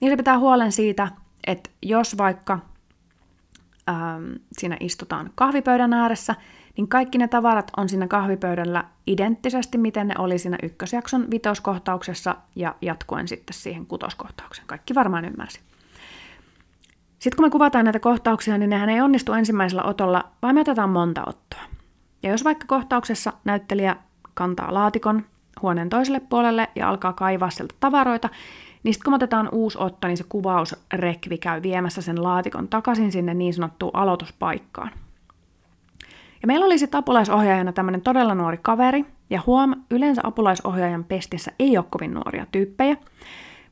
[0.00, 1.08] niin se pitää huolen siitä,
[1.46, 2.58] että jos vaikka
[3.88, 6.34] ähm, siinä istutaan kahvipöydän ääressä,
[6.76, 12.74] niin kaikki ne tavarat on siinä kahvipöydällä identtisesti, miten ne oli siinä ykkösjakson vitoskohtauksessa ja
[12.82, 14.66] jatkuen sitten siihen kutoskohtaukseen.
[14.66, 15.60] Kaikki varmaan ymmärsi.
[17.18, 20.90] Sitten kun me kuvataan näitä kohtauksia, niin nehän ei onnistu ensimmäisellä otolla, vaan me otetaan
[20.90, 21.60] monta ottoa.
[22.22, 23.96] Ja jos vaikka kohtauksessa näyttelijä
[24.34, 25.24] kantaa laatikon
[25.62, 28.28] huoneen toiselle puolelle ja alkaa kaivaa sieltä tavaroita,
[28.82, 33.34] niin sitten kun otetaan uusi otto, niin se kuvausrekvi käy viemässä sen laatikon takaisin sinne
[33.34, 34.90] niin sanottuun aloituspaikkaan.
[36.42, 41.76] Ja meillä oli sitten apulaisohjaajana tämmöinen todella nuori kaveri, ja huom, yleensä apulaisohjaajan pestissä ei
[41.76, 42.96] ole kovin nuoria tyyppejä,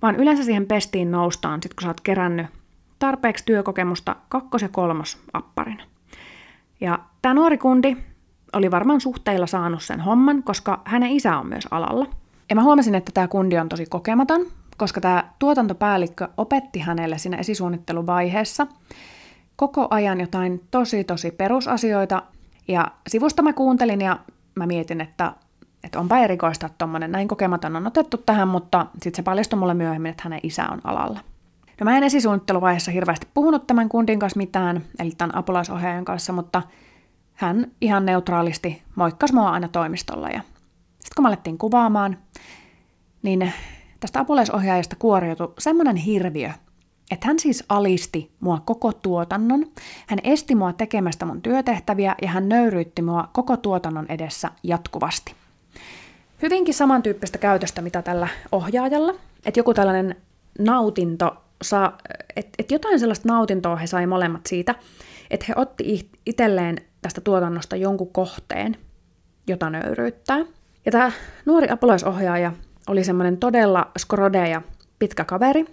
[0.02, 2.46] vaan yleensä siihen pestiin noustaan sitten kun sä oot kerännyt
[2.98, 5.82] tarpeeksi työkokemusta kakkos- ja kolmos apparina.
[6.80, 7.96] Ja tämä nuori kundi
[8.52, 12.06] oli varmaan suhteilla saanut sen homman, koska hänen isä on myös alalla.
[12.50, 14.46] Ja mä huomasin, että tämä kundi on tosi kokematon,
[14.76, 18.66] koska tämä tuotantopäällikkö opetti hänelle siinä esisuunnitteluvaiheessa
[19.56, 22.22] koko ajan jotain tosi tosi perusasioita.
[22.68, 24.18] Ja sivusta mä kuuntelin ja
[24.54, 25.32] mä mietin, että,
[25.84, 29.74] että onpa erikoista, että tuommoinen näin kokematon on otettu tähän, mutta sitten se paljastui mulle
[29.74, 31.20] myöhemmin, että hänen isä on alalla.
[31.80, 36.62] No mä en esisuunnitteluvaiheessa hirveästi puhunut tämän kundin kanssa mitään, eli tämän apulaisohjaajan kanssa, mutta
[37.34, 40.28] hän ihan neutraalisti moikkasi mua aina toimistolla.
[40.28, 40.40] Ja
[40.88, 42.18] sitten kun me alettiin kuvaamaan,
[43.22, 43.52] niin
[44.06, 46.50] tästä apulaisohjaajasta kuoriutui semmoinen hirviö,
[47.10, 49.66] että hän siis alisti mua koko tuotannon,
[50.06, 55.34] hän esti mua tekemästä mun työtehtäviä ja hän nöyryytti mua koko tuotannon edessä jatkuvasti.
[56.42, 59.14] Hyvinkin samantyyppistä käytöstä, mitä tällä ohjaajalla,
[59.46, 60.16] että joku tällainen
[60.58, 61.98] nautinto saa,
[62.36, 64.74] että et jotain sellaista nautintoa he sai molemmat siitä,
[65.30, 68.76] että he otti itselleen tästä tuotannosta jonkun kohteen,
[69.46, 70.38] jota nöyryyttää.
[70.86, 71.12] Ja tämä
[71.46, 72.52] nuori apulaisohjaaja
[72.86, 74.62] oli semmoinen todella skrode ja
[74.98, 75.64] pitkä kaveri,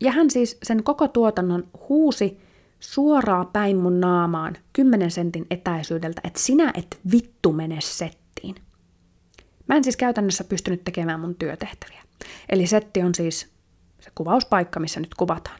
[0.00, 2.40] ja hän siis sen koko tuotannon huusi
[2.80, 8.54] suoraan päin mun naamaan 10 sentin etäisyydeltä, että sinä et vittu mene settiin.
[9.68, 12.02] Mä en siis käytännössä pystynyt tekemään mun työtehtäviä.
[12.48, 13.52] Eli setti on siis
[14.00, 15.58] se kuvauspaikka, missä nyt kuvataan.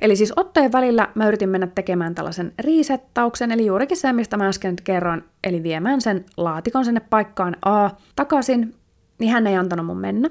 [0.00, 4.48] Eli siis ottojen välillä mä yritin mennä tekemään tällaisen riisettauksen, eli juurikin se, mistä mä
[4.48, 8.74] äsken nyt kerroin, eli viemään sen laatikon sinne paikkaan A takaisin,
[9.18, 10.30] niin hän ei antanut mun mennä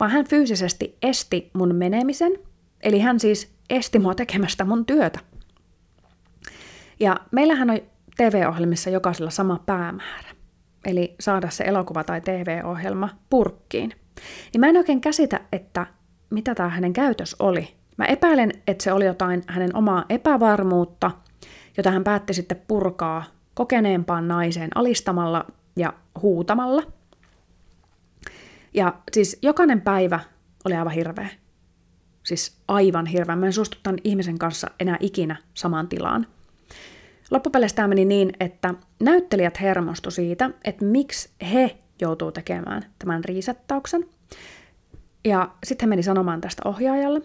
[0.00, 2.32] vaan hän fyysisesti esti mun menemisen,
[2.80, 5.18] eli hän siis esti mua tekemästä mun työtä.
[7.00, 7.80] Ja meillähän on
[8.16, 10.30] TV-ohjelmissa jokaisella sama päämäärä,
[10.84, 13.92] eli saada se elokuva tai TV-ohjelma purkkiin.
[14.52, 15.86] Niin mä en oikein käsitä, että
[16.30, 21.10] mitä tämä hänen käytös oli, Mä epäilen, että se oli jotain hänen omaa epävarmuutta,
[21.76, 25.44] jota hän päätti sitten purkaa kokeneempaan naiseen alistamalla
[25.76, 25.92] ja
[26.22, 26.82] huutamalla.
[28.74, 30.20] Ja siis jokainen päivä
[30.64, 31.28] oli aivan hirveä.
[32.22, 33.36] Siis aivan hirveä.
[33.36, 36.26] Mä en suostu tämän ihmisen kanssa enää ikinä samaan tilaan.
[37.30, 44.06] Loppupeleissä tämä meni niin, että näyttelijät hermostu siitä, että miksi he joutuu tekemään tämän riisettauksen.
[45.24, 47.22] Ja sitten he meni sanomaan tästä ohjaajalle.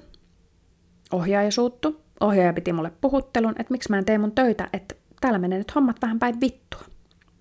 [1.12, 2.02] Ohjaaja suuttu.
[2.20, 5.76] Ohjaaja piti mulle puhuttelun, että miksi mä en tee mun töitä, että täällä menee nyt
[5.76, 6.82] hommat vähän päin vittua.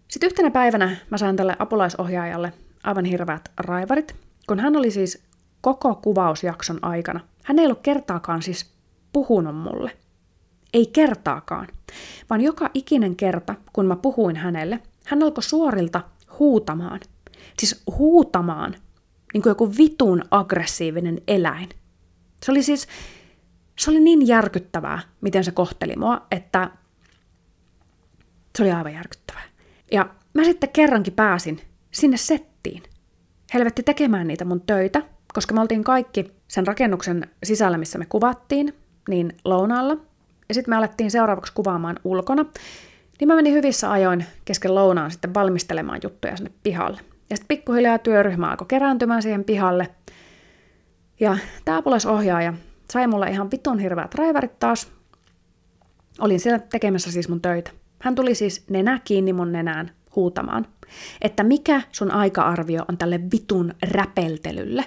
[0.09, 2.53] Sitten yhtenä päivänä mä sain tälle apulaisohjaajalle
[2.85, 4.17] aivan hirveät raivarit,
[4.47, 5.23] kun hän oli siis
[5.61, 7.21] koko kuvausjakson aikana.
[7.45, 8.71] Hän ei ollut kertaakaan siis
[9.13, 9.97] puhunut mulle.
[10.73, 11.69] Ei kertaakaan,
[12.31, 16.01] vaan joka ikinen kerta, kun mä puhuin hänelle, hän alkoi suorilta
[16.39, 17.01] huutamaan.
[17.59, 18.75] Siis huutamaan,
[19.35, 21.69] niin kuin joku vitun aggressiivinen eläin.
[22.45, 22.89] Se oli siis,
[23.79, 26.71] se oli niin järkyttävää, miten se kohteli mua, että
[28.57, 29.43] se oli aivan järkyttävää.
[29.93, 31.61] Ja mä sitten kerrankin pääsin
[31.91, 32.52] sinne settiin.
[33.55, 35.03] Helvetti tekemään niitä mun töitä,
[35.35, 38.75] koska me oltiin kaikki sen rakennuksen sisällä, missä me kuvattiin,
[39.09, 39.97] niin lounaalla.
[40.49, 42.47] Ja sitten me alettiin seuraavaksi kuvaamaan ulkona.
[43.21, 47.01] Niin mä menin hyvissä ajoin kesken lounaan sitten valmistelemaan juttuja sinne pihalle.
[47.31, 49.89] Ja sitten pikkuhiljaa työryhmä alkoi kerääntymään siihen pihalle.
[51.21, 52.55] Ja tämä apulaisohjaaja
[52.93, 54.93] sai mulle ihan vitun hirveät raivarit taas.
[56.19, 57.71] Olin siellä tekemässä siis mun töitä.
[57.99, 60.67] Hän tuli siis nenä kiinni mun nenään huutamaan,
[61.21, 64.85] että mikä sun aika-arvio on tälle vitun räpeltelylle.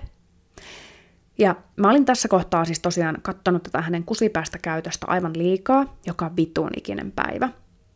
[1.38, 6.32] Ja mä olin tässä kohtaa siis tosiaan kattonut tätä hänen kusipäästä käytöstä aivan liikaa, joka
[6.38, 7.49] vitun ikinen päivä.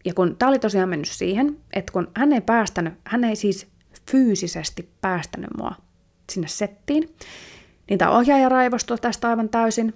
[0.05, 3.67] Ja kun tää oli tosiaan mennyt siihen, että kun hän ei päästänyt, hän ei siis
[4.11, 5.71] fyysisesti päästänyt mua
[6.31, 7.15] sinne settiin,
[7.89, 9.93] niin tämä ohjaaja raivostui tästä aivan täysin.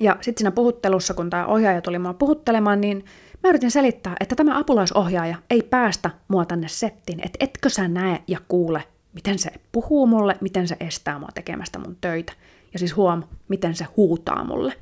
[0.00, 3.04] Ja sitten siinä puhuttelussa, kun tämä ohjaaja tuli mua puhuttelemaan, niin
[3.42, 8.22] Mä yritin selittää, että tämä apulaisohjaaja ei päästä mua tänne settiin, että etkö sä näe
[8.26, 12.32] ja kuule, miten se puhuu mulle, miten se estää mua tekemästä mun töitä.
[12.72, 14.72] Ja siis huom, miten se huutaa mulle.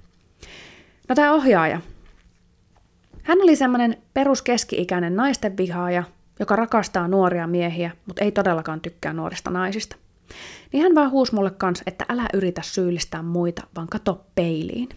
[1.08, 1.80] No tämä ohjaaja.
[3.22, 6.04] Hän oli semmoinen peruskeski-ikäinen naisten vihaaja,
[6.40, 9.96] joka rakastaa nuoria miehiä, mutta ei todellakaan tykkää nuorista naisista.
[10.72, 14.88] Niin hän vaan huusi mulle kans, että älä yritä syyllistää muita, vaan kato peiliin.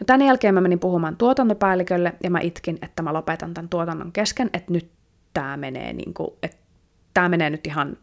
[0.00, 4.12] No tämän jälkeen mä menin puhumaan tuotantopäällikölle ja mä itkin, että mä lopetan tämän tuotannon
[4.12, 4.90] kesken, että nyt
[5.34, 6.58] tämä menee, niin kuin, että
[7.14, 7.96] tämä menee nyt ihan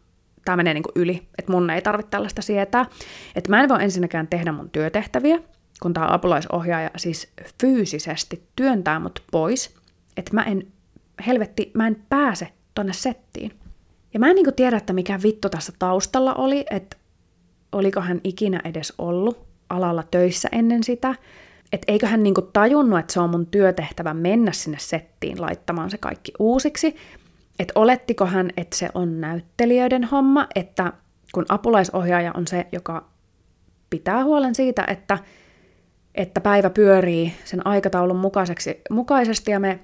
[0.46, 2.86] tämä menee niin kuin yli, että mun ei tarvitse tällaista sietää.
[3.34, 5.38] Että mä en voi ensinnäkään tehdä mun työtehtäviä,
[5.82, 9.74] kun tämä apulaisohjaaja siis fyysisesti työntää mut pois,
[10.16, 10.66] että mä en,
[11.26, 13.52] helvetti, mä en pääse tonne settiin.
[14.14, 16.96] Ja mä en niin tiedä, että mikä vittu tässä taustalla oli, että
[17.72, 21.14] oliko hän ikinä edes ollut alalla töissä ennen sitä,
[21.76, 25.98] että eikö hän niinku tajunnut, että se on mun työtehtävä mennä sinne settiin laittamaan se
[25.98, 26.96] kaikki uusiksi,
[27.58, 30.92] että olettiko hän, että se on näyttelijöiden homma, että
[31.34, 33.08] kun apulaisohjaaja on se, joka
[33.90, 35.18] pitää huolen siitä, että,
[36.14, 39.80] että päivä pyörii sen aikataulun mukaiseksi, mukaisesti ja me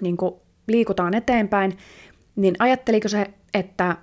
[0.00, 0.34] niin kuin,
[0.66, 1.78] liikutaan eteenpäin,
[2.36, 3.96] niin ajatteliko se, että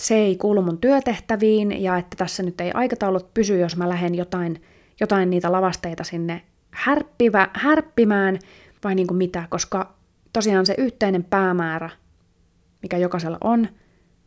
[0.00, 4.14] se ei kuulu mun työtehtäviin ja että tässä nyt ei aikataulut pysy, jos mä lähden
[4.14, 4.62] jotain,
[5.00, 8.38] jotain niitä lavasteita sinne härppivä, härppimään
[8.84, 9.94] vai niin kuin mitä, koska
[10.32, 11.90] tosiaan se yhteinen päämäärä,
[12.82, 13.68] mikä jokaisella on,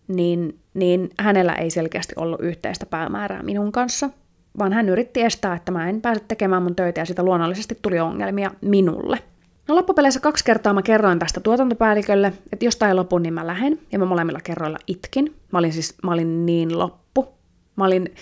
[0.08, 4.10] niin, niin hänellä ei selkeästi ollut yhteistä päämäärää minun kanssa,
[4.58, 8.00] vaan hän yritti estää, että mä en pääse tekemään mun töitä ja sitä luonnollisesti tuli
[8.00, 9.20] ongelmia minulle.
[9.68, 13.48] No loppupeleissä kaksi kertaa mä kerroin tästä tuotantopäällikölle, että jos tää ei lopu, niin mä
[13.48, 13.80] lähden.
[13.92, 15.36] Ja mä molemmilla kerroilla itkin.
[15.52, 17.28] Mä olin siis, mä olin niin loppu.
[17.76, 18.14] Mä olin,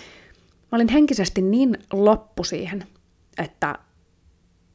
[0.72, 2.84] mä olin henkisesti niin loppu siihen,
[3.38, 3.78] että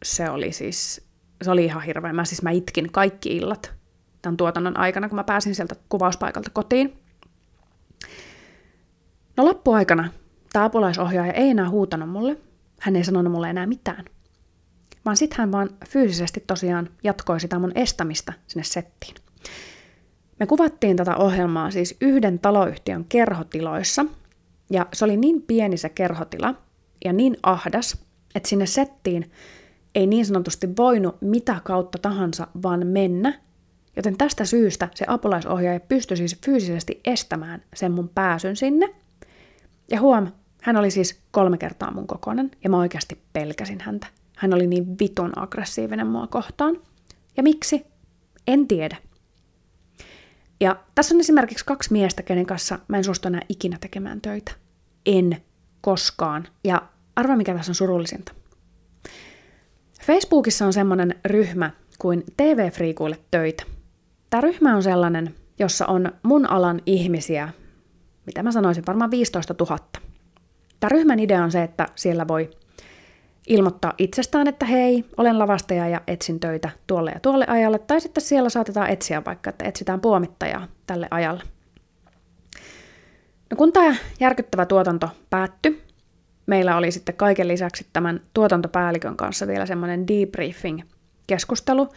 [0.03, 1.05] se oli siis,
[1.41, 2.13] se oli ihan hirveä.
[2.13, 3.73] Mä siis mä itkin kaikki illat
[4.21, 6.99] tämän tuotannon aikana, kun mä pääsin sieltä kuvauspaikalta kotiin.
[9.37, 10.13] No loppuaikana
[10.53, 12.37] tämä apulaisohjaaja ei enää huutanut mulle.
[12.79, 14.05] Hän ei sanonut mulle enää mitään
[15.05, 19.15] vaan sitten hän vaan fyysisesti tosiaan jatkoi sitä mun estämistä sinne settiin.
[20.39, 24.05] Me kuvattiin tätä ohjelmaa siis yhden taloyhtiön kerhotiloissa,
[24.73, 26.55] ja se oli niin pieni se kerhotila
[27.05, 28.05] ja niin ahdas,
[28.35, 29.31] että sinne settiin
[29.95, 33.39] ei niin sanotusti voinut mitä kautta tahansa vaan mennä,
[33.95, 38.95] joten tästä syystä se apulaisohjaaja pystyi siis fyysisesti estämään sen mun pääsyn sinne.
[39.91, 40.27] Ja huom,
[40.61, 44.07] hän oli siis kolme kertaa mun kokonen, ja mä oikeasti pelkäsin häntä.
[44.37, 46.77] Hän oli niin vitun aggressiivinen mua kohtaan.
[47.37, 47.85] Ja miksi?
[48.47, 48.97] En tiedä.
[50.59, 54.62] Ja tässä on esimerkiksi kaksi miestä, kenen kanssa mä en suostu enää ikinä tekemään töitä.
[55.05, 55.37] En
[55.81, 56.47] koskaan.
[56.63, 56.81] Ja
[57.15, 58.33] arva mikä tässä on surullisinta.
[60.01, 63.63] Facebookissa on semmoinen ryhmä kuin TV-friikuille töitä.
[64.29, 67.49] Tämä ryhmä on sellainen, jossa on mun alan ihmisiä,
[68.25, 69.77] mitä mä sanoisin, varmaan 15 000.
[70.79, 72.49] Tämä ryhmän idea on se, että siellä voi
[73.47, 78.23] ilmoittaa itsestään, että hei, olen lavastaja ja etsin töitä tuolle ja tuolle ajalle, tai sitten
[78.23, 81.43] siellä saatetaan etsiä vaikka, että etsitään puomittajaa tälle ajalle.
[83.53, 85.83] No kun tämä järkyttävä tuotanto päättyi,
[86.45, 91.89] meillä oli sitten kaiken lisäksi tämän tuotantopäällikön kanssa vielä semmoinen debriefing-keskustelu,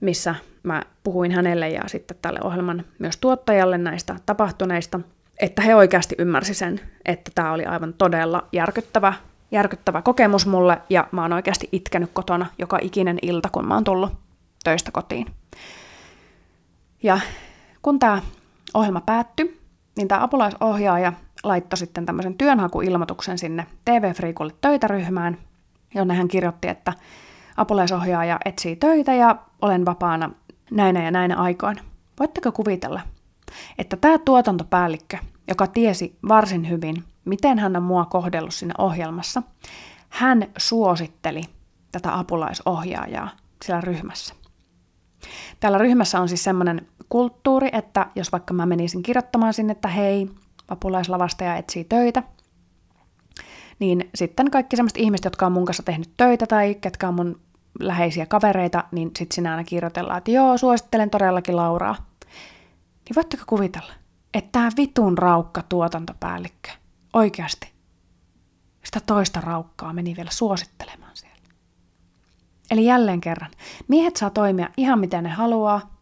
[0.00, 5.00] missä mä puhuin hänelle ja sitten tälle ohjelman myös tuottajalle näistä tapahtuneista,
[5.40, 9.12] että he oikeasti ymmärsi sen, että tämä oli aivan todella järkyttävä,
[9.50, 13.84] järkyttävä kokemus mulle ja mä oon oikeasti itkenyt kotona joka ikinen ilta, kun mä oon
[13.84, 14.12] tullut
[14.64, 15.26] töistä kotiin.
[17.02, 17.20] Ja
[17.82, 18.22] kun tämä
[18.74, 19.63] ohjelma päättyi,
[19.96, 21.12] niin tämä apulaisohjaaja
[21.44, 25.38] laittoi sitten tämmöisen työnhakuilmoituksen sinne TV-friikulle töitäryhmään,
[25.94, 26.92] jonne hän kirjoitti, että
[27.56, 30.30] apulaisohjaaja etsii töitä ja olen vapaana
[30.70, 31.82] näinä ja näinä aikoina.
[32.18, 33.00] Voitteko kuvitella,
[33.78, 35.18] että tämä tuotantopäällikkö,
[35.48, 39.42] joka tiesi varsin hyvin, miten hän on mua kohdellut sinne ohjelmassa,
[40.08, 41.42] hän suositteli
[41.92, 43.30] tätä apulaisohjaajaa
[43.64, 44.34] siellä ryhmässä.
[45.60, 50.30] Täällä ryhmässä on siis semmoinen kulttuuri, että jos vaikka mä menisin kirjoittamaan sinne, että hei,
[50.68, 52.22] apulaislavastaja etsii töitä,
[53.78, 57.40] niin sitten kaikki semmoiset ihmiset, jotka on mun kanssa tehnyt töitä tai ketkä on mun
[57.80, 61.96] läheisiä kavereita, niin sitten sinä aina kirjoitellaan, että joo, suosittelen todellakin Lauraa.
[63.04, 63.92] Niin voitteko kuvitella,
[64.34, 66.70] että tämä vitun raukka tuotantopäällikkö
[67.12, 67.72] oikeasti
[68.84, 71.36] sitä toista raukkaa meni vielä suosittelemaan siellä.
[72.70, 73.50] Eli jälleen kerran,
[73.88, 75.93] miehet saa toimia ihan miten ne haluaa,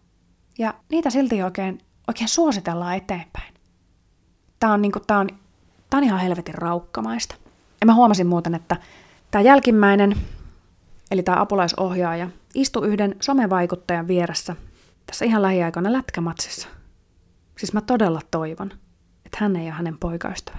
[0.58, 1.78] ja niitä silti oikein,
[2.08, 3.54] oikein suositellaan eteenpäin.
[4.60, 5.28] Tämä on, niinku, tää on,
[5.90, 7.34] tää on ihan helvetin raukkamaista.
[7.80, 8.76] Ja mä huomasin muuten, että
[9.30, 10.16] tämä jälkimmäinen,
[11.10, 14.56] eli tämä apulaisohjaaja, istui yhden somevaikuttajan vieressä
[15.06, 16.68] tässä ihan lähiaikoina lätkämatsissa.
[17.58, 18.70] Siis mä todella toivon,
[19.26, 20.58] että hän ei ole hänen poikaystävä.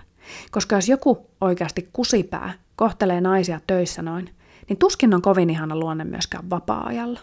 [0.51, 4.35] Koska jos joku oikeasti kusipää kohtelee naisia töissä noin,
[4.69, 7.19] niin tuskin on kovin ihana luonne myöskään vapaa-ajalla.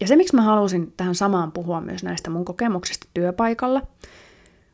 [0.00, 3.82] Ja se, miksi mä halusin tähän samaan puhua myös näistä mun kokemuksista työpaikalla,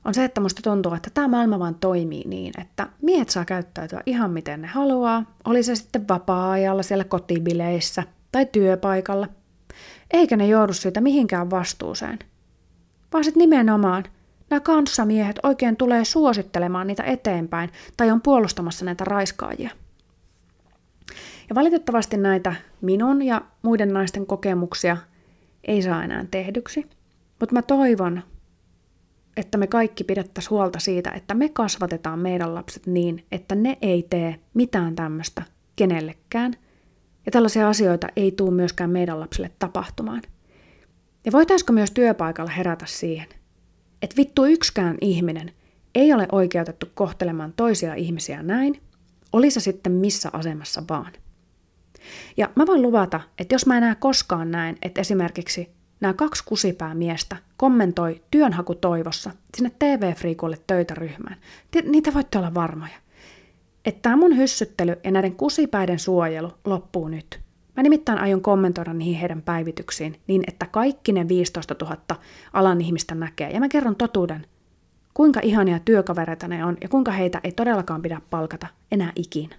[0.05, 4.03] on se, että musta tuntuu, että tämä maailma vaan toimii niin, että miehet saa käyttäytyä
[4.07, 8.03] ihan miten ne haluaa, oli se sitten vapaa-ajalla siellä kotibileissä
[8.33, 9.29] tai työpaikalla,
[10.11, 12.18] eikä ne joudu siitä mihinkään vastuuseen.
[13.12, 14.05] Vaan sitten nimenomaan
[14.51, 19.70] nämä kanssamiehet oikein tulee suosittelemaan niitä eteenpäin tai on puolustamassa näitä raiskaajia.
[21.49, 24.97] Ja valitettavasti näitä minun ja muiden naisten kokemuksia
[25.65, 26.87] ei saa enää tehdyksi.
[27.41, 28.23] Mutta mä toivon,
[29.37, 34.07] että me kaikki pidettäisiin huolta siitä, että me kasvatetaan meidän lapset niin, että ne ei
[34.11, 35.43] tee mitään tämmöistä
[35.77, 36.53] kenellekään.
[37.27, 40.23] Ja tällaisia asioita ei tule myöskään meidän lapsille tapahtumaan.
[41.25, 43.29] Ja voitaisiko myös työpaikalla herätä siihen,
[44.03, 45.53] että vittu yksikään ihminen
[45.95, 48.81] ei ole oikeutettu kohtelemaan toisia ihmisiä näin,
[49.33, 51.13] oli se sitten missä asemassa vaan.
[52.36, 55.68] Ja mä voin luvata, että jos mä enää koskaan näen, että esimerkiksi
[56.00, 61.36] nämä kaksi kusipää miestä kommentoi työnhakutoivossa sinne TV-friikulle töitä ryhmään,
[61.84, 62.96] niitä voitte olla varmoja.
[63.84, 67.40] Että tämä mun hyssyttely ja näiden kusipäiden suojelu loppuu nyt.
[67.76, 71.96] Mä nimittäin aion kommentoida niihin heidän päivityksiin niin, että kaikki ne 15 000
[72.53, 73.50] alan ihmistä näkee.
[73.50, 74.46] Ja mä kerron totuuden,
[75.14, 79.57] kuinka ihania työkavereita ne on ja kuinka heitä ei todellakaan pidä palkata enää ikinä.